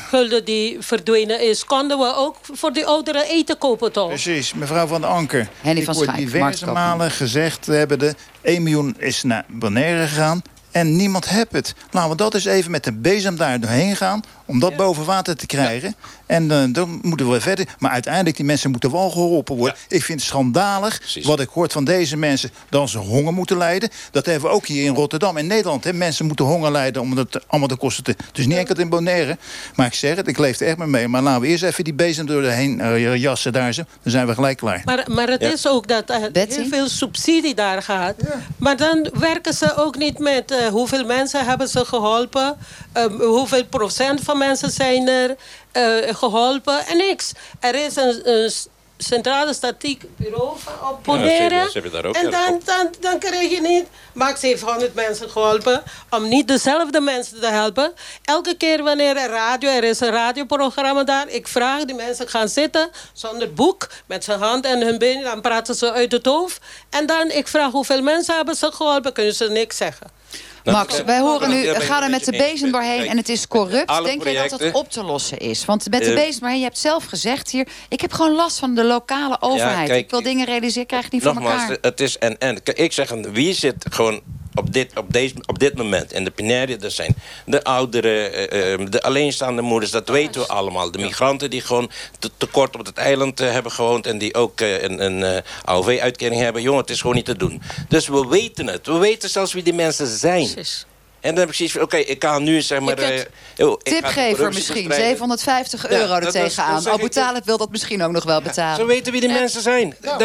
[0.09, 1.65] gulden die verdwenen is.
[1.65, 4.09] Konden we ook voor die ouderen eten kopen toch?
[4.09, 5.49] Precies, mevrouw Van der Anker.
[5.61, 10.43] Henny van Schaik, diverse malen gezegd hebben de 1 miljoen is naar Bonaire gegaan.
[10.71, 11.75] En niemand heeft het.
[11.91, 14.23] Laten we dat eens even met de bezem daar doorheen gaan.
[14.49, 15.95] Om dat boven water te krijgen.
[16.27, 17.67] En eh, dan moeten we verder.
[17.79, 19.77] Maar uiteindelijk, die mensen moeten wel geholpen worden.
[19.89, 22.51] Ik vind het schandalig wat ik hoor van deze mensen...
[22.69, 23.89] dat ze honger moeten lijden.
[24.11, 25.85] Dat hebben we ook hier in Rotterdam en Nederland.
[25.85, 25.93] Hè.
[25.93, 28.17] Mensen moeten honger lijden om het allemaal de kosten te...
[28.33, 29.39] Dus niet enkel in Bonaire.
[29.75, 31.09] Maar ik zeg het, ik leef er echt mee mee.
[31.09, 33.83] Maar laten we eerst even die bezem door de heen uh, jassen daar zo.
[34.03, 34.83] Dan zijn we gelijk klaar.
[34.85, 38.15] Maar, maar het is ook dat er heel veel subsidie daar gaat.
[38.57, 42.57] Maar dan werken ze ook niet met uh, hoeveel mensen hebben ze geholpen.
[42.95, 45.37] Um, hoeveel procent van mensen zijn er
[45.73, 46.87] uh, geholpen.
[46.87, 47.33] En niks.
[47.61, 48.51] Er is een, een
[48.99, 50.49] centrale statiek bureau
[50.91, 51.07] op.
[51.07, 51.63] Ja,
[52.05, 53.85] ook en dan, dan, dan krijg je niet...
[54.13, 57.93] Max heeft 100 mensen geholpen om niet dezelfde mensen te helpen.
[58.25, 61.29] Elke keer wanneer er radio, er is een radioprogramma daar...
[61.29, 65.25] ik vraag die mensen gaan zitten zonder boek, met zijn hand en hun benen...
[65.25, 66.61] dan praten ze uit het hoofd.
[66.91, 70.18] En dan, ik vraag hoeveel mensen hebben ze geholpen, kunnen ze niks zeggen.
[70.65, 74.05] Max, wij horen nu, ga er met de bezem doorheen en het is corrupt.
[74.05, 75.65] Denk je dat het op te lossen is?
[75.65, 77.69] Want met de bezem doorheen, je hebt zelf gezegd hier...
[77.89, 79.91] ik heb gewoon last van de lokale overheid.
[79.91, 81.79] ik wil dingen realiseren, krijg ik niet voor elkaar.
[81.81, 82.61] het is en en.
[82.75, 84.21] Ik zeg, wie zit gewoon
[84.59, 87.15] op dit, op, deze, op dit moment in de Pinaire, dat zijn
[87.47, 88.33] de ouderen,
[88.81, 90.91] uh, de alleenstaande moeders, dat weten we allemaal.
[90.91, 94.35] De migranten die gewoon te, te kort op het eiland uh, hebben gewoond en die
[94.35, 96.63] ook uh, een, een AOW-uitkering hebben.
[96.63, 97.63] Jongen, het is gewoon niet te doen.
[97.89, 98.87] Dus we weten het.
[98.87, 100.53] We weten zelfs wie die mensen zijn.
[100.53, 100.87] Precies.
[101.21, 103.13] En dan heb ik zoiets van, oké, ik kan nu zeg maar...
[103.57, 106.89] Uh, oh, Tipgever misschien, 750 euro ja, er tegenaan.
[106.89, 108.71] Abu Talib wil dat misschien ook nog wel betalen.
[108.71, 109.97] Ja, ze weten wie die mensen zijn.
[110.03, 110.17] Ja,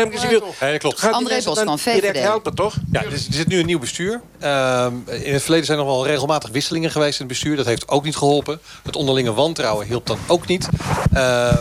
[0.60, 1.12] ja, klopt.
[1.12, 2.20] André Bosman, VVD.
[2.20, 2.76] helpen, toch?
[2.92, 4.22] Ja, er zit nu een nieuw bestuur.
[4.44, 7.56] Uh, in het verleden zijn er nog wel regelmatig wisselingen geweest in het bestuur.
[7.56, 8.60] Dat heeft ook niet geholpen.
[8.84, 10.68] Het onderlinge wantrouwen hielp dan ook niet.
[11.14, 11.58] Uh,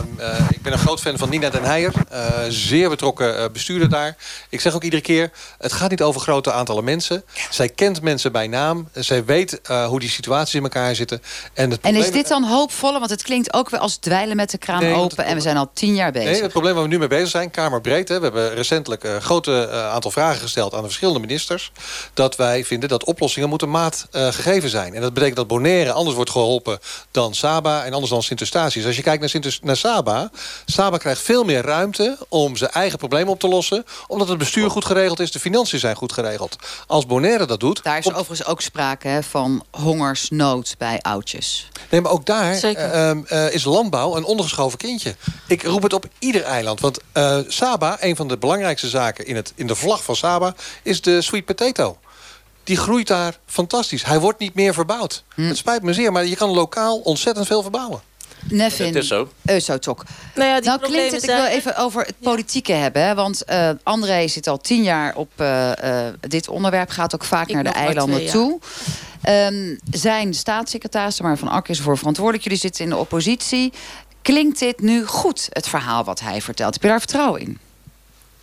[0.49, 1.93] ik ben een groot fan van Nina den Heijer.
[2.09, 4.15] Eh, zeer betrokken bestuurder daar.
[4.49, 7.23] Ik zeg ook iedere keer, het gaat niet over grote aantallen mensen.
[7.49, 8.89] Zij kent mensen bij naam.
[8.93, 11.21] Zij weet hoe die situaties in elkaar zitten.
[11.53, 12.99] En, het en is dit dan hoopvoller?
[12.99, 15.25] Want het klinkt ook weer als dweilen met de kraan open.
[15.25, 16.31] En we zijn al tien jaar bezig.
[16.31, 18.07] Nee, het probleem waar we nu mee bezig zijn, Kamerbreed.
[18.07, 21.71] Hè, we hebben recentelijk een grote aantal vragen gesteld aan de verschillende ministers.
[22.13, 24.95] Dat wij vinden dat oplossingen moeten maat uh, gegeven zijn.
[24.95, 26.79] En dat betekent dat Bonaire anders wordt geholpen
[27.11, 27.85] dan Saba.
[27.85, 28.85] En anders dan Sint-Eustatius.
[28.85, 30.31] Als je kijkt naar, Sint naar Saba.
[30.65, 33.85] Saba krijgt veel meer ruimte om zijn eigen probleem op te lossen.
[34.07, 35.31] Omdat het bestuur goed geregeld is.
[35.31, 36.55] De financiën zijn goed geregeld.
[36.87, 37.83] Als Bonaire dat doet...
[37.83, 41.67] Daar is overigens ook sprake hè, van hongersnood bij oudjes.
[41.89, 45.15] Nee, maar ook daar uh, is landbouw een ondergeschoven kindje.
[45.47, 46.79] Ik roep het op ieder eiland.
[46.79, 50.55] Want uh, Saba, een van de belangrijkste zaken in, het, in de vlag van Saba...
[50.83, 51.97] is de sweet potato.
[52.63, 54.05] Die groeit daar fantastisch.
[54.05, 55.23] Hij wordt niet meer verbouwd.
[55.35, 55.41] Hm.
[55.41, 58.01] Het spijt me zeer, maar je kan lokaal ontzettend veel verbouwen.
[58.49, 59.29] Nevin het is zo.
[59.45, 60.03] Eusotok.
[60.35, 63.05] Nou, ja, die nou klinkt het, ik wil even over het politieke hebben.
[63.05, 66.89] Hè, want uh, André zit al tien jaar op uh, uh, dit onderwerp.
[66.89, 68.59] Gaat ook vaak naar de eilanden twee, toe.
[69.29, 72.43] Um, zijn staatssecretaris, maar Van Akker is ervoor verantwoordelijk.
[72.43, 73.73] Jullie zitten in de oppositie.
[74.21, 76.73] Klinkt dit nu goed, het verhaal wat hij vertelt?
[76.73, 77.59] Heb je daar vertrouwen in?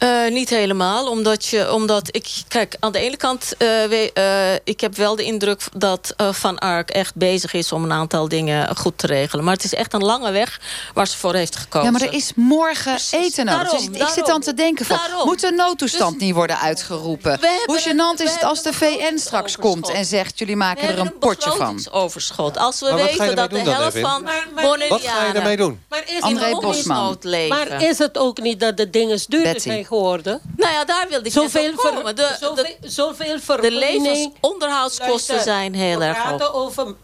[0.03, 4.61] Uh, niet helemaal, omdat je, omdat ik, kijk, aan de ene kant, uh, we, uh,
[4.65, 8.77] ik heb wel de indruk dat Van Ark echt bezig is om een aantal dingen
[8.77, 9.45] goed te regelen.
[9.45, 10.61] Maar het is echt een lange weg
[10.95, 11.93] waar ze voor heeft gekozen.
[11.93, 13.71] Ja, maar er is morgen Precies, eten nodig.
[13.71, 15.27] Dus ik zit dan te denken van, daarom.
[15.27, 17.41] moet de noodtoestand dus, niet worden uitgeroepen?
[17.67, 21.19] Hoe gênant is het als de VN straks komt en zegt, jullie maken er een
[21.19, 21.87] potje van?
[21.91, 22.59] overschot.
[22.59, 24.89] Als we weten dat de helft van Bonaireanen...
[24.89, 25.81] Wat ga je daarmee doen?
[25.89, 27.19] Maar is André Bosman.
[27.49, 30.41] Maar is het ook niet dat de dingen duurder zijn geworden.
[30.57, 32.17] Nou ja, daar wilde ik zoveel komen.
[32.17, 36.31] De, zoveel, de, zoveel de levensonderhoudskosten zijn heel erg hoog.
[36.31, 36.95] We praten over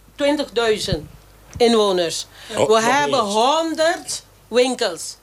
[0.95, 1.01] 20.000
[1.57, 2.27] inwoners.
[2.57, 5.17] Oh, we hebben 100 winkels.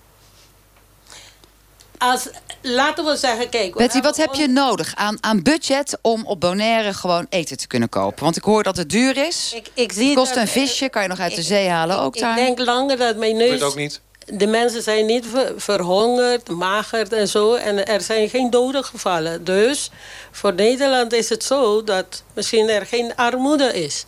[1.98, 2.28] Als,
[2.62, 3.76] laten we zeggen, kijk...
[3.76, 7.90] Betty, wat heb je nodig aan, aan budget om op Bonaire gewoon eten te kunnen
[7.90, 8.24] kopen?
[8.24, 9.54] Want ik hoor dat het duur is.
[9.56, 12.16] Ik, ik zie het kost een visje, kan je nog uit de zee halen ook
[12.16, 12.40] ik daar.
[12.40, 13.60] Ik denk langer dat mijn neus...
[13.60, 15.26] Dat ook niet de mensen zijn niet
[15.58, 17.54] verhongerd, mager en zo.
[17.54, 19.44] En er zijn geen doden gevallen.
[19.44, 19.92] Dus
[20.32, 24.06] voor Nederland is het zo dat misschien er geen armoede is.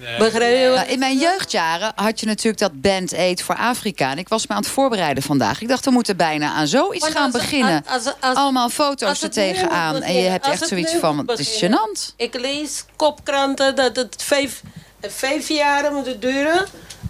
[0.00, 0.68] Nee.
[0.68, 4.10] Nou, in mijn jeugdjaren had je natuurlijk dat Band Aid voor Afrika.
[4.10, 5.60] En ik was me aan het voorbereiden vandaag.
[5.60, 7.84] Ik dacht, we moeten bijna aan zoiets gaan beginnen.
[8.20, 10.02] Allemaal foto's er tegenaan.
[10.02, 12.14] En je hebt echt zoiets van, het is gênant.
[12.16, 14.62] Ik lees kopkranten dat het vijf,
[15.00, 16.66] vijf jaar moet duren...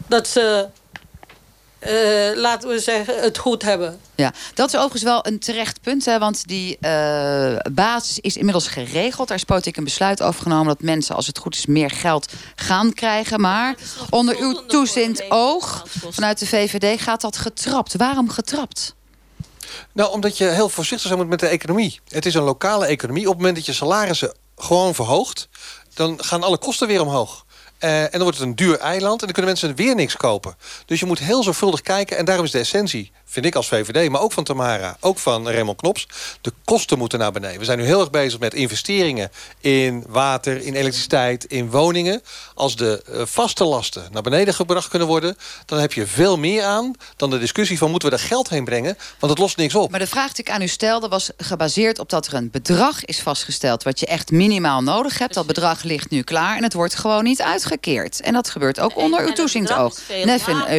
[0.06, 0.66] dat ze
[1.86, 4.00] uh, laten we zeggen, het goed hebben.
[4.14, 6.04] Ja, dat is overigens wel een terecht punt.
[6.04, 9.28] Hè, want die uh, basis is inmiddels geregeld.
[9.28, 10.66] Daar is politiek een besluit over genomen...
[10.66, 13.40] dat mensen, als het goed is, meer geld gaan krijgen.
[13.40, 13.74] Maar
[14.10, 17.96] onder uw toezicht oog vanuit de VVD gaat dat getrapt.
[17.96, 18.94] Waarom getrapt?
[19.92, 22.00] Nou, omdat je heel voorzichtig zijn moet met de economie.
[22.08, 23.22] Het is een lokale economie.
[23.22, 25.48] Op het moment dat je salarissen gewoon verhoogt...
[25.94, 27.44] dan gaan alle kosten weer omhoog.
[27.80, 30.54] Eh, en dan wordt het een duur eiland en dan kunnen mensen weer niks kopen.
[30.86, 32.16] Dus je moet heel zorgvuldig kijken.
[32.16, 35.48] En daarom is de essentie, vind ik als VVD, maar ook van Tamara, ook van
[35.48, 36.06] Raymond Knops.
[36.40, 37.58] De kosten moeten naar beneden.
[37.58, 42.22] We zijn nu heel erg bezig met investeringen in water, in elektriciteit, in woningen.
[42.54, 46.62] Als de eh, vaste lasten naar beneden gebracht kunnen worden, dan heb je veel meer
[46.62, 49.74] aan dan de discussie van moeten we er geld heen brengen, want het lost niks
[49.74, 49.90] op.
[49.90, 53.04] Maar de vraag die ik aan u stelde was gebaseerd op dat er een bedrag
[53.04, 53.82] is vastgesteld...
[53.82, 55.34] wat je echt minimaal nodig hebt.
[55.34, 58.20] Dat bedrag ligt nu klaar en het wordt gewoon niet uitgekeerd.
[58.20, 59.94] En dat gebeurt ook onder uw toezicht oog.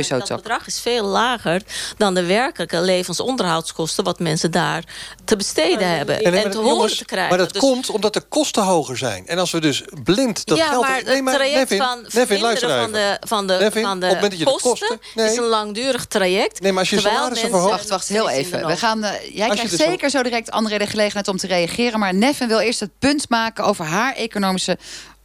[0.08, 1.62] Dat bedrag is veel lager
[1.97, 4.03] dan de werkelijke levensonderhoudskosten...
[4.03, 4.83] wat mensen daar
[5.25, 6.23] te besteden hebben.
[6.23, 7.29] En te horen jongens, te krijgen.
[7.29, 9.27] Maar dat Dus- komt omdat de kosten hoger zijn.
[9.27, 10.81] En als we dus blind dat ja, geld...
[10.81, 13.83] maar het Nee, maar traject Nevin, van Nevin, verminderen luister van de, van de, Nevin,
[13.83, 15.31] van de, kosten, kosten- nee.
[15.31, 16.61] is een langdurig traject.
[16.61, 18.67] Nee, maar als je salarissen verhoogt- Wacht, wacht, heel even.
[18.67, 21.47] We gaan, eh, jij je krijgt dus zeker zo direct André de gelegenheid om te
[21.47, 21.99] reageren.
[21.99, 24.77] Maar Neffin wil eerst het punt maken over haar economische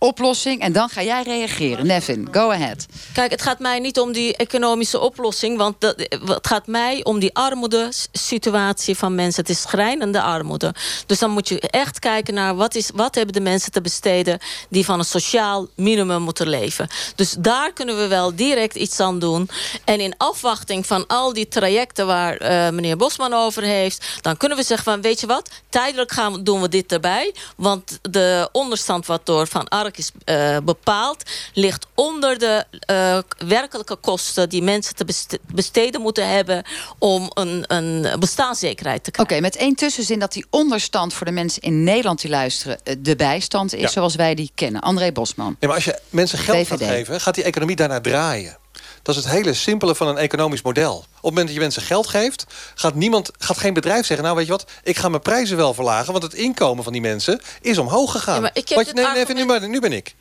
[0.07, 0.61] oplossing.
[0.61, 1.87] En dan ga jij reageren.
[1.87, 2.87] Neffin, go ahead.
[3.13, 5.59] Kijk, het gaat mij niet om die economische oplossing.
[5.59, 9.41] Want dat, het gaat mij om die armoede-situatie van mensen.
[9.41, 10.75] Het is schrijnende armoede.
[11.07, 14.39] Dus dan moet je echt kijken naar wat, is, wat hebben de mensen te besteden...
[14.69, 16.89] die van een sociaal minimum moeten leven.
[17.15, 19.49] Dus daar kunnen we wel direct iets aan doen.
[19.85, 24.07] En in afwachting van al die trajecten waar eh, meneer Bosman over heeft...
[24.21, 27.35] dan kunnen we zeggen van, weet je wat, tijdelijk gaan doen we dit erbij.
[27.57, 31.23] Want de onderstand wat door Van Ark is eh, bepaald...
[31.55, 33.19] ligt onder de eh,
[33.49, 36.65] werkelijke kosten die mensen te beste- besteden moeten hebben...
[36.99, 39.35] om een, een bestaanszekerheid te krijgen.
[39.35, 42.79] Oké, met één tussenzin dat die onderstand voor de mensen in Nederland die luisteren...
[42.85, 43.89] eh, de bijstand is Ja.
[43.89, 44.81] zoals wij die kennen.
[44.81, 45.57] André Bosman.
[45.61, 48.57] Ja, maar als je mensen geld gaat geven, gaat die economie daarna draaien.
[49.07, 50.97] Dat is het hele simpele van een economisch model.
[50.97, 54.25] Op het moment dat je mensen geld geeft, gaat, niemand, gaat geen bedrijf zeggen...
[54.25, 56.13] nou weet je wat, ik ga mijn prijzen wel verlagen...
[56.13, 58.35] want het inkomen van die mensen is omhoog gegaan.
[58.35, 60.15] Ja, maar ik heb nee, nee, argument- nu, ben, nu ben ik.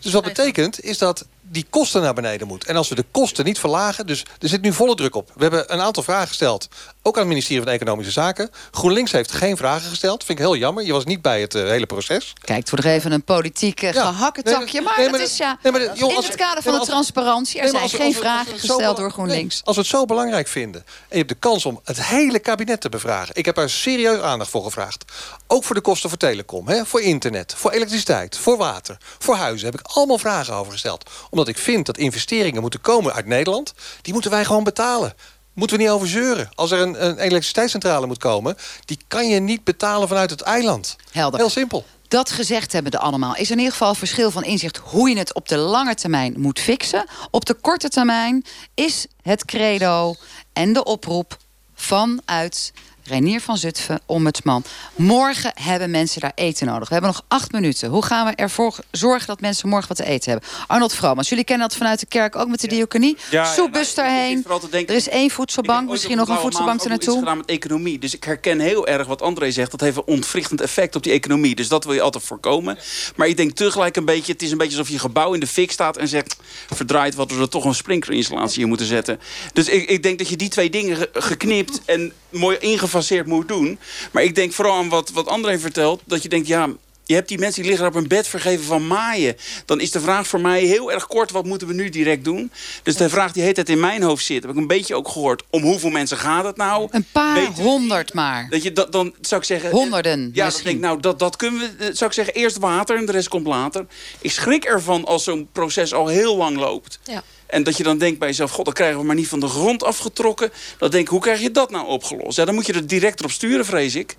[0.00, 2.68] Dus wat betekent is dat die kosten naar beneden moeten.
[2.68, 4.06] En als we de kosten niet verlagen...
[4.06, 5.30] dus er zit nu volle druk op.
[5.34, 6.68] We hebben een aantal vragen gesteld.
[7.02, 8.50] Ook aan het ministerie van Economische Zaken.
[8.70, 10.24] GroenLinks heeft geen vragen gesteld.
[10.24, 10.84] Vind ik heel jammer.
[10.84, 12.32] Je was niet bij het eh, hele proces.
[12.40, 14.04] Kijk, het wordt er even een politiek eh, Ja.
[14.04, 14.72] gehakketakje.
[14.72, 15.58] Nee, maar dat maar is ja...
[15.62, 17.60] nee, maar joh, in het kader van de transparantie...
[17.60, 19.60] er zijn als geen als vragen als het gesteld door GroenLinks.
[19.64, 20.80] Als we het zo belangrijk vinden...
[20.86, 23.34] en je hebt de kans om het hele kabinet te bevragen...
[23.34, 25.04] ik heb daar serieus aandacht voor gevraagd.
[25.46, 28.38] Ook voor de kosten voor telecom, hè, voor internet, voor elektriciteit...
[28.38, 31.10] voor water, voor huizen heb ik allemaal vragen over gesteld.
[31.38, 33.74] Omdat ik vind dat investeringen moeten komen uit Nederland...
[34.02, 35.14] die moeten wij gewoon betalen.
[35.52, 36.48] Moeten we niet over zeuren.
[36.54, 38.56] Als er een, een elektriciteitscentrale moet komen...
[38.84, 40.96] die kan je niet betalen vanuit het eiland.
[41.10, 41.40] Helder.
[41.40, 41.84] Heel simpel.
[42.08, 43.36] Dat gezegd hebben de allemaal.
[43.36, 46.34] Is er in ieder geval verschil van inzicht hoe je het op de lange termijn
[46.36, 47.06] moet fixen.
[47.30, 50.14] Op de korte termijn is het credo
[50.52, 51.36] en de oproep
[51.74, 52.72] vanuit
[53.04, 54.64] Reinier van Zutphen, ombudsman.
[54.96, 56.88] Morgen hebben mensen daar eten nodig.
[56.88, 57.88] We hebben nog acht minuten.
[57.88, 60.48] Hoe gaan we ervoor zorgen dat mensen morgen wat te eten hebben?
[60.66, 63.16] Arnold Vromans, jullie kennen dat vanuit de kerk ook met de diaconie.
[63.30, 64.44] Ja, ja, Soepbus nou, ik daarheen.
[64.70, 67.18] denken- Er is één Ik voedselbank, misschien nog een voedselbank ernaartoe.
[67.18, 67.98] gedaan met economie.
[67.98, 69.70] Dus ik herken heel erg wat André zegt.
[69.70, 71.54] Dat heeft een ontwrichtend effect op die economie.
[71.54, 72.78] Dus dat wil je altijd voorkomen.
[73.16, 74.32] Maar ik denk tegelijk een beetje...
[74.32, 76.36] Het is een beetje alsof je gebouw in de fik staat en zegt...
[76.74, 79.20] verdraait wat we er toch een sprinklerinstallatie in moeten zetten.
[79.52, 82.56] Dus ik, ik denk dat je die twee dingen ge- geknipt en mooi
[82.98, 83.78] ingefaseerd moet doen.
[84.12, 86.02] Maar ik denk vooral aan wat, wat André vertelt.
[86.04, 86.68] Dat je denkt, ja...
[87.04, 89.36] Je hebt die mensen die liggen op hun bed vergeven van maaien.
[89.64, 91.30] Dan is de vraag voor mij heel erg kort.
[91.30, 92.50] Wat moeten we nu direct doen?
[92.82, 94.42] Dus de vraag die heet het in mijn hoofd zit.
[94.42, 95.42] Heb ik een beetje ook gehoord.
[95.50, 96.88] Om hoeveel mensen gaat het nou?
[96.90, 98.46] Een paar u- honderd maar.
[98.50, 99.70] Dat je, dat, dan zou ik zeggen...
[99.70, 101.84] Honderden Ja, dan denk ik, nou, dat, dat kunnen we...
[101.84, 103.86] eh, Zou ik zeggen, eerst water en de rest komt later.
[104.20, 106.98] Ik schrik ervan als zo'n proces al heel lang loopt.
[107.04, 107.22] Ja.
[107.48, 108.50] En dat je dan denkt bij jezelf...
[108.50, 110.50] God, dat krijgen we maar niet van de grond afgetrokken.
[110.78, 112.36] Dan denk ik, hoe krijg je dat nou opgelost?
[112.36, 114.16] Ja, dan moet je er direct op sturen, vrees ik.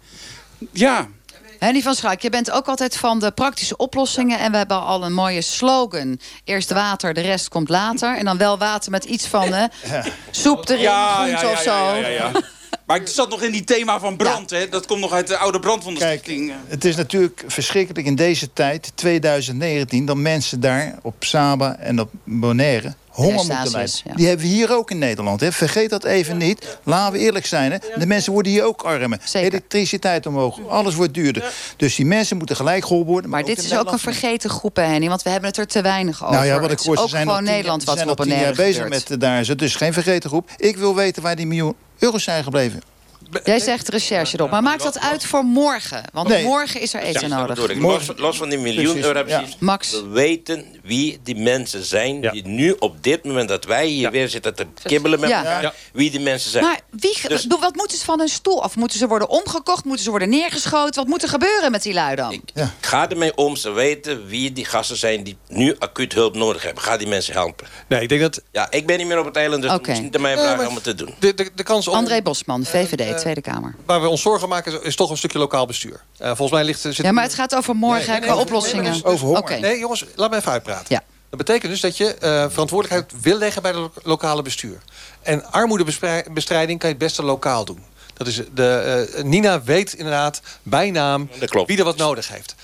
[0.71, 1.07] Ja,
[1.59, 4.39] Henny van Schaik, je bent ook altijd van de praktische oplossingen.
[4.39, 6.19] En we hebben al een mooie slogan.
[6.43, 8.17] Eerst water, de rest komt later.
[8.17, 9.63] En dan wel water met iets van eh,
[10.31, 12.01] soep erin, groente of zo.
[12.85, 14.69] Maar ik zat nog in die thema van brand, hè.
[14.69, 16.53] Dat komt nog uit de oude brandwondenstichting.
[16.67, 20.05] Het is natuurlijk verschrikkelijk in deze tijd, 2019...
[20.05, 23.91] dat mensen daar op Saba en op Bonaire honger moeten lijden.
[24.03, 24.15] ja.
[24.15, 25.39] Die hebben we hier ook in Nederland.
[25.39, 25.51] Hè.
[25.51, 26.77] Vergeet dat even niet.
[26.83, 27.71] Laten we eerlijk zijn.
[27.71, 27.77] Hè.
[27.95, 29.19] De mensen worden hier ook armer.
[29.23, 29.49] Zeker.
[29.49, 30.59] Elektriciteit omhoog.
[30.67, 31.53] Alles wordt duurder.
[31.77, 33.29] Dus die mensen moeten gelijk geholpen worden.
[33.29, 35.07] Maar dit is ook een vergeten groep, Henny.
[35.07, 36.35] Want we hebben het er te weinig over.
[36.35, 38.89] Nou ja, wat ik hoor, ze ook zijn gewoon Nederland wat op een jaar bezig
[38.89, 39.55] met eh, daar.
[39.57, 40.49] Dus geen vergeten groep.
[40.57, 42.81] Ik wil weten waar die miljoen euro's zijn gebleven.
[43.43, 44.49] Jij zegt recherche erop.
[44.51, 46.03] Maar maakt dat uit voor morgen?
[46.13, 46.43] Want Nee.
[46.43, 47.57] morgen is er eten nodig.
[47.75, 49.55] Morgen- Los, los van die miljoen Precies, euro precies.
[49.59, 49.91] Max.
[49.91, 52.31] We weten wie die mensen zijn Ja.
[52.31, 55.37] die nu op dit moment dat wij hier weer zitten te kibbelen met Ja.
[55.37, 55.73] elkaar, Ja.
[55.93, 56.63] wie die mensen zijn.
[56.63, 58.75] Maar wie, Dus- wat moeten ze van hun stoel af?
[58.75, 59.83] Moeten ze worden omgekocht?
[59.85, 60.93] Moeten ze worden neergeschoten?
[60.95, 62.31] Wat moet er gebeuren met die lui dan?
[62.31, 62.73] Ik Ja.
[62.81, 66.83] ga ermee om, ze weten wie die gasten zijn die nu acuut hulp nodig hebben.
[66.83, 67.67] Ga die mensen helpen.
[67.87, 68.41] Nee, ik denk dat...
[68.51, 69.89] Ja, ik ben niet meer op het eiland, dus Oké.
[69.89, 71.13] het is niet aan mij vragen om het te doen.
[71.19, 73.75] De, de, de kans om, André Bosman, VVD, Tweede Kamer.
[73.85, 76.01] waar we ons zorgen maken is, is toch een stukje lokaal bestuur.
[76.17, 76.79] Eh, volgens mij ligt...
[76.79, 78.83] Zit, Ja, maar het gaat over morgen Nee, nee, qua nee, oplossingen.
[78.83, 79.59] nee, nee, Over honger.
[79.59, 80.85] Nee, jongens, laat me even uitpraten.
[80.87, 81.03] Ja.
[81.29, 84.77] Dat betekent dus dat je eh, verantwoordelijkheid wil leggen bij het lo- lokale bestuur.
[85.21, 87.83] En armoedebestrijding kan je het beste lokaal doen.
[88.13, 91.29] Dat is de, eh, Nina weet inderdaad bij naam
[91.65, 92.55] wie er wat nodig heeft.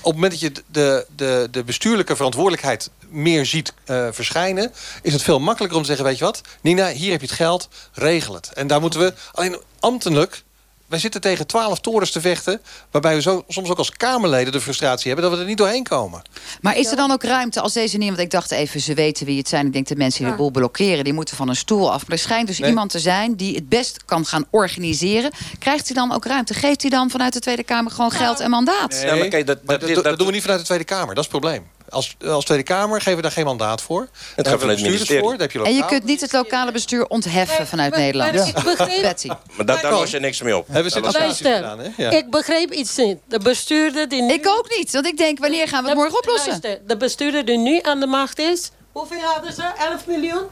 [0.00, 4.72] Op het moment dat je de, de, de bestuurlijke verantwoordelijkheid meer ziet eh, verschijnen...
[5.02, 6.40] is het veel makkelijker om te zeggen, weet je wat...
[6.60, 8.52] Nina, hier heb je het geld, regel het.
[8.52, 10.44] En daar moeten we alleen ambtelijk...
[10.88, 12.60] Wij zitten tegen twaalf torens te vechten...
[12.90, 15.24] waarbij we zo, soms ook als Kamerleden de frustratie hebben...
[15.24, 16.22] dat we er niet doorheen komen.
[16.60, 18.08] Maar is er dan ook ruimte als deze niet...
[18.08, 19.66] want ik dacht even, ze weten wie het zijn.
[19.66, 21.04] Ik denk de mensen die de boel blokkeren...
[21.04, 22.02] die moeten van een stoel af.
[22.02, 22.68] Maar er schijnt dus Nee.
[22.68, 25.30] iemand te zijn die het best kan gaan organiseren.
[25.58, 26.54] Krijgt hij dan ook ruimte?
[26.54, 29.00] Geeft hij dan vanuit de Tweede Kamer gewoon geld en mandaat?
[29.02, 30.66] Ja, maar kijk, dat- Maar dat dat, is- dat dat- doen we niet vanuit de
[30.66, 31.14] Tweede Kamer.
[31.14, 31.66] Dat is het probleem.
[31.88, 34.08] Als, als Tweede Kamer geven we daar geen mandaat voor.
[34.36, 35.22] Daar gaat vanuit het ministerie.
[35.22, 35.34] voor.
[35.34, 38.32] Heb je En je kunt niet het lokale bestuur ontheffen vanuit maar- Nederland.
[38.34, 39.26] maar ik begreep- Betty.
[39.26, 40.66] Maar daar, daar los je niks mee op.
[40.70, 41.88] Hebben Luister, gedaan, hè?
[41.96, 42.10] Ja.
[42.10, 43.18] ik begreep iets niet.
[43.28, 44.32] De bestuurder die nu...
[44.32, 46.48] Ik ook niet, want ik denk, wanneer gaan we het morgen oplossen?
[46.62, 48.70] Luister, de bestuurder die nu aan de macht is...
[48.92, 49.62] Hoeveel hadden ze?
[49.78, 50.42] 11 miljoen?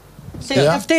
[0.47, 0.77] Ja.
[0.77, 0.93] CFT?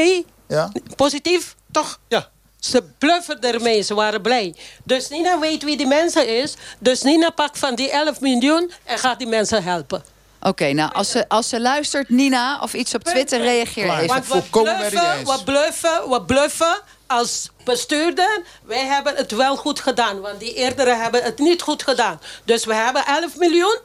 [0.48, 0.72] Ja?
[0.96, 1.98] Positief, toch?
[2.08, 2.28] Ja.
[2.58, 4.54] Ze bluffen ermee, ze waren blij.
[4.84, 6.54] Dus Nina weet wie die mensen is.
[6.78, 10.04] Dus Nina pakt van die 11 miljoen en gaat die mensen helpen.
[10.46, 14.06] Oké, nou, als ze, als ze luistert, Nina, of iets op Twitter, reageer even.
[14.06, 18.42] Want we volkomen met die bluffen, we bluffen, we bluffen als bestuurder.
[18.64, 22.20] Wij hebben het wel goed gedaan, want die eerdere hebben het niet goed gedaan.
[22.44, 23.78] Dus we hebben 11 miljoen.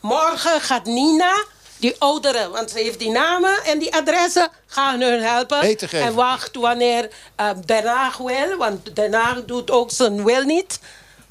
[0.00, 1.44] Morgen gaat Nina,
[1.76, 5.76] die ouderen, want ze heeft die namen en die adressen, gaan hun helpen.
[5.90, 10.80] En wacht wanneer uh, Den Haag wil, want Den Haag doet ook zijn wil niet.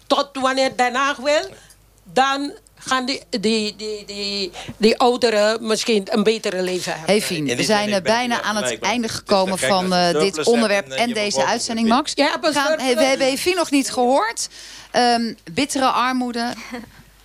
[0.07, 1.49] Tot wanneer Den Haag wil,
[2.03, 2.53] dan
[2.85, 7.09] gaan die, die, die, die, die ouderen misschien een betere leven hebben.
[7.09, 10.89] Hey Fien, we zijn bijna aan het einde gekomen dus kijk, van eh, dit onderwerp
[10.89, 12.11] en, deze uitzending, Max.
[12.15, 14.49] Ja, We, gaan, surplus- hey, we hebben Fien nog niet gehoord.
[14.91, 16.53] Ehm, bittere armoede.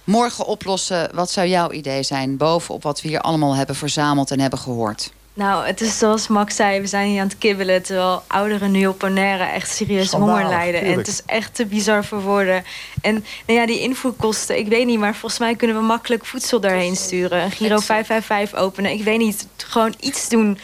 [0.05, 1.11] Morgen oplossen.
[1.15, 2.37] Wat zou jouw idee zijn?
[2.37, 5.11] Bovenop wat we hier allemaal hebben verzameld en hebben gehoord.
[5.39, 7.83] Nou, het is zoals Max zei, we zijn hier aan het kibbelen...
[7.83, 10.81] terwijl ouderen nu op Bonaire echt serieus honger lijden.
[10.81, 12.65] En het is echt te bizar voor woorden.
[13.03, 14.99] En nou ja, die invoerkosten, ik weet niet...
[14.99, 17.43] maar volgens mij kunnen we makkelijk voedsel daarheen sturen.
[17.43, 18.91] Een Giro 555 openen.
[18.91, 20.59] Ik weet niet, gewoon iets doen.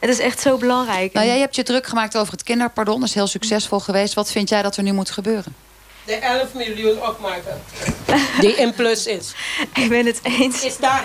[0.00, 1.12] Het is echt zo belangrijk.
[1.12, 3.00] Nou, jij hebt je druk gemaakt over het kinderpardon.
[3.00, 4.14] Dat is heel succesvol geweest.
[4.14, 5.54] Wat vind jij dat er nu moet gebeuren?
[6.04, 7.62] De 11 miljoen opmaken.
[8.40, 9.34] Die in plus is.
[9.74, 10.64] Ik ben het eens.
[10.64, 11.04] Is daar.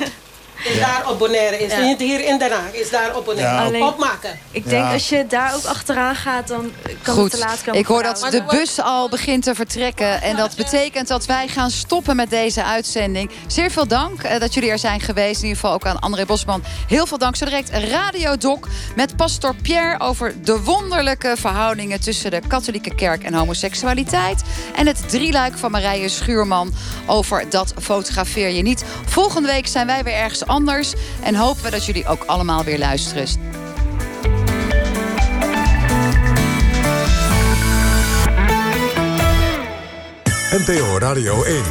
[0.63, 1.57] Is daar op Bonaire.
[1.59, 2.73] Is niet hier in Den Haag.
[2.73, 3.55] Is daar op Bonaire.
[3.55, 3.65] Ja.
[3.65, 4.39] Alleen- Opmaken.
[4.51, 4.93] Ik denk Ja.
[4.93, 7.79] als je daar ook achteraan gaat, dan kan het te laat Goed, komen.
[7.79, 10.21] ik hoor dat de bus al begint te vertrekken.
[10.21, 13.31] En dat betekent dat wij gaan stoppen met deze uitzending.
[13.47, 15.41] Zeer veel dank eh, dat jullie er zijn geweest.
[15.41, 16.63] In ieder geval ook aan André Bosman.
[16.87, 17.35] Heel veel dank.
[17.35, 18.59] Zo direct Radio Doc
[18.95, 19.99] met pastor Pierre...
[19.99, 24.41] over de wonderlijke verhoudingen tussen de katholieke kerk en homoseksualiteit.
[24.75, 26.73] En het drieluik van Marije Schuurman
[27.05, 28.83] over dat fotografeer je niet.
[29.05, 30.51] Volgende week zijn wij weer ergens anders.
[31.23, 33.27] En hopen we dat jullie ook allemaal weer luisteren.
[40.51, 41.63] NPO Radio 1.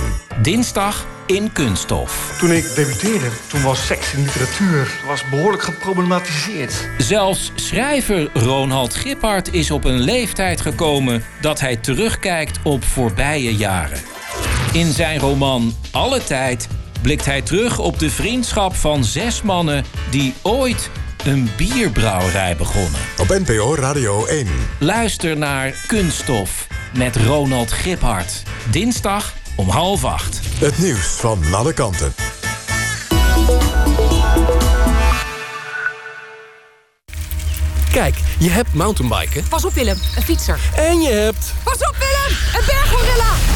[0.42, 2.36] Dinsdag in Kunststof.
[2.38, 6.88] Toen ik debuteerde, toen was seks in literatuur was behoorlijk geproblematiseerd.
[6.98, 14.00] Zelfs schrijver Ronald Gippard is op een leeftijd gekomen dat hij terugkijkt op voorbije jaren.
[14.72, 16.68] In zijn roman Alle Tijd
[17.02, 20.90] blikt hij terug op de vriendschap van zes mannen die ooit
[21.24, 23.00] een bierbrouwerij begonnen.
[23.18, 24.46] Op NPO Radio 1.
[24.78, 28.42] Luister naar Kunststof met Ronald Giphart.
[28.70, 30.40] Dinsdag om half acht.
[30.58, 32.14] Het nieuws van alle kanten.
[37.92, 39.48] Kijk, je hebt mountainbiken.
[39.48, 40.58] Pas op Willem, een fietser.
[40.76, 43.51] En je hebt Pas op Willem, een berggorilla.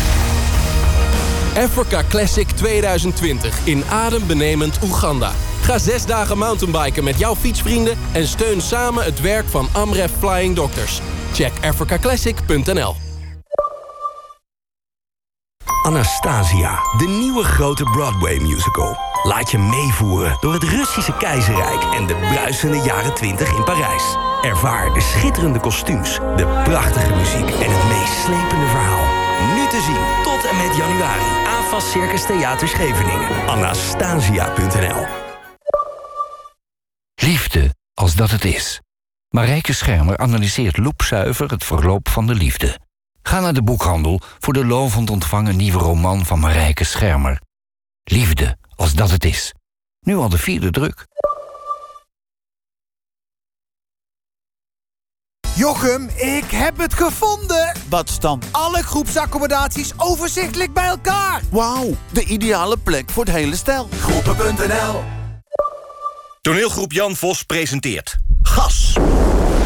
[1.57, 5.32] Africa Classic 2020 in adembenemend Oeganda.
[5.62, 7.98] Ga zes dagen mountainbiken met jouw fietsvrienden...
[8.12, 11.00] en steun samen het werk van Amref Flying Doctors.
[11.32, 12.94] Check africaclassic.nl
[15.82, 18.96] Anastasia, de nieuwe grote Broadway-musical.
[19.22, 24.16] Laat je meevoeren door het Russische keizerrijk en de bruisende jaren 20 in Parijs.
[24.42, 29.26] Ervaar de schitterende kostuums, de prachtige muziek en het meeslepende verhaal.
[29.39, 31.47] Nu te zien tot en met januari.
[31.47, 33.49] AFAS Circus Theater Scheveningen.
[33.49, 35.07] Anastasia.nl
[37.14, 38.80] Liefde, als dat het is.
[39.28, 42.78] Marijke Schermer analyseert loepzuiver het verloop van de liefde.
[43.22, 47.41] Ga naar de boekhandel voor de lovend ontvangen nieuwe roman van Marijke Schermer.
[48.05, 49.55] Liefde, als dat het is.
[50.01, 51.07] Nu al de vierde druk.
[55.57, 57.72] Jochem, ik heb het gevonden!
[57.88, 61.42] Wat staan alle groepsaccommodaties overzichtelijk bij elkaar?
[61.50, 63.88] Wauw, de ideale plek voor het hele stel.
[64.00, 65.04] Groepen.nl
[66.40, 68.96] Toneelgroep Jan Vos presenteert Gas.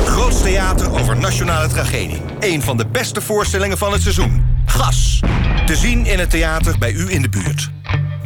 [0.04, 2.22] Groots theater over nationale tragedie.
[2.40, 4.46] Een van de beste voorstellingen van het seizoen.
[4.66, 5.20] Gas.
[5.66, 7.70] Te zien in het theater bij u in de buurt.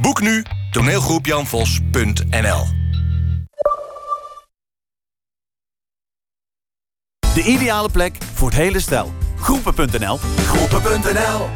[0.01, 2.84] Boek nu toneelgroepjanvos.nl
[7.35, 9.13] De ideale plek voor het hele stel.
[9.41, 11.49] Groepen.nl Groepen.nl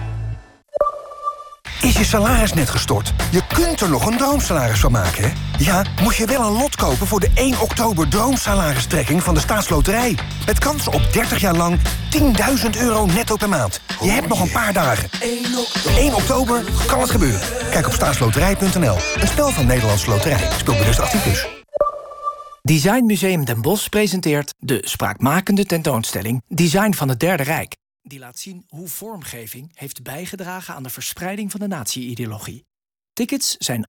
[1.81, 3.13] Is je salaris net gestort?
[3.31, 5.33] Je kunt er nog een droomsalaris van maken, hè?
[5.59, 10.19] Ja, moet je wel een lot kopen voor de 1 oktober droomsalaristrekking van de staatsloterij.
[10.47, 11.79] Met kans op 30 jaar lang
[12.17, 13.81] 10.000 euro netto per maand.
[14.01, 15.09] Je hebt nog een paar dagen.
[15.97, 17.41] 1 oktober kan het gebeuren.
[17.71, 18.97] Kijk op staatsloterij.nl.
[19.21, 20.51] Een spel van Nederlandse Loterij.
[20.59, 21.23] Speel bewust 18+.
[21.23, 21.58] Plus.
[22.69, 27.77] Design Museum Den Bosch presenteert de spraakmakende tentoonstelling Design van het Derde Rijk.
[28.03, 32.67] Die laat zien hoe vormgeving heeft bijgedragen aan de verspreiding van de natie-ideologie.
[33.13, 33.87] Tickets zijn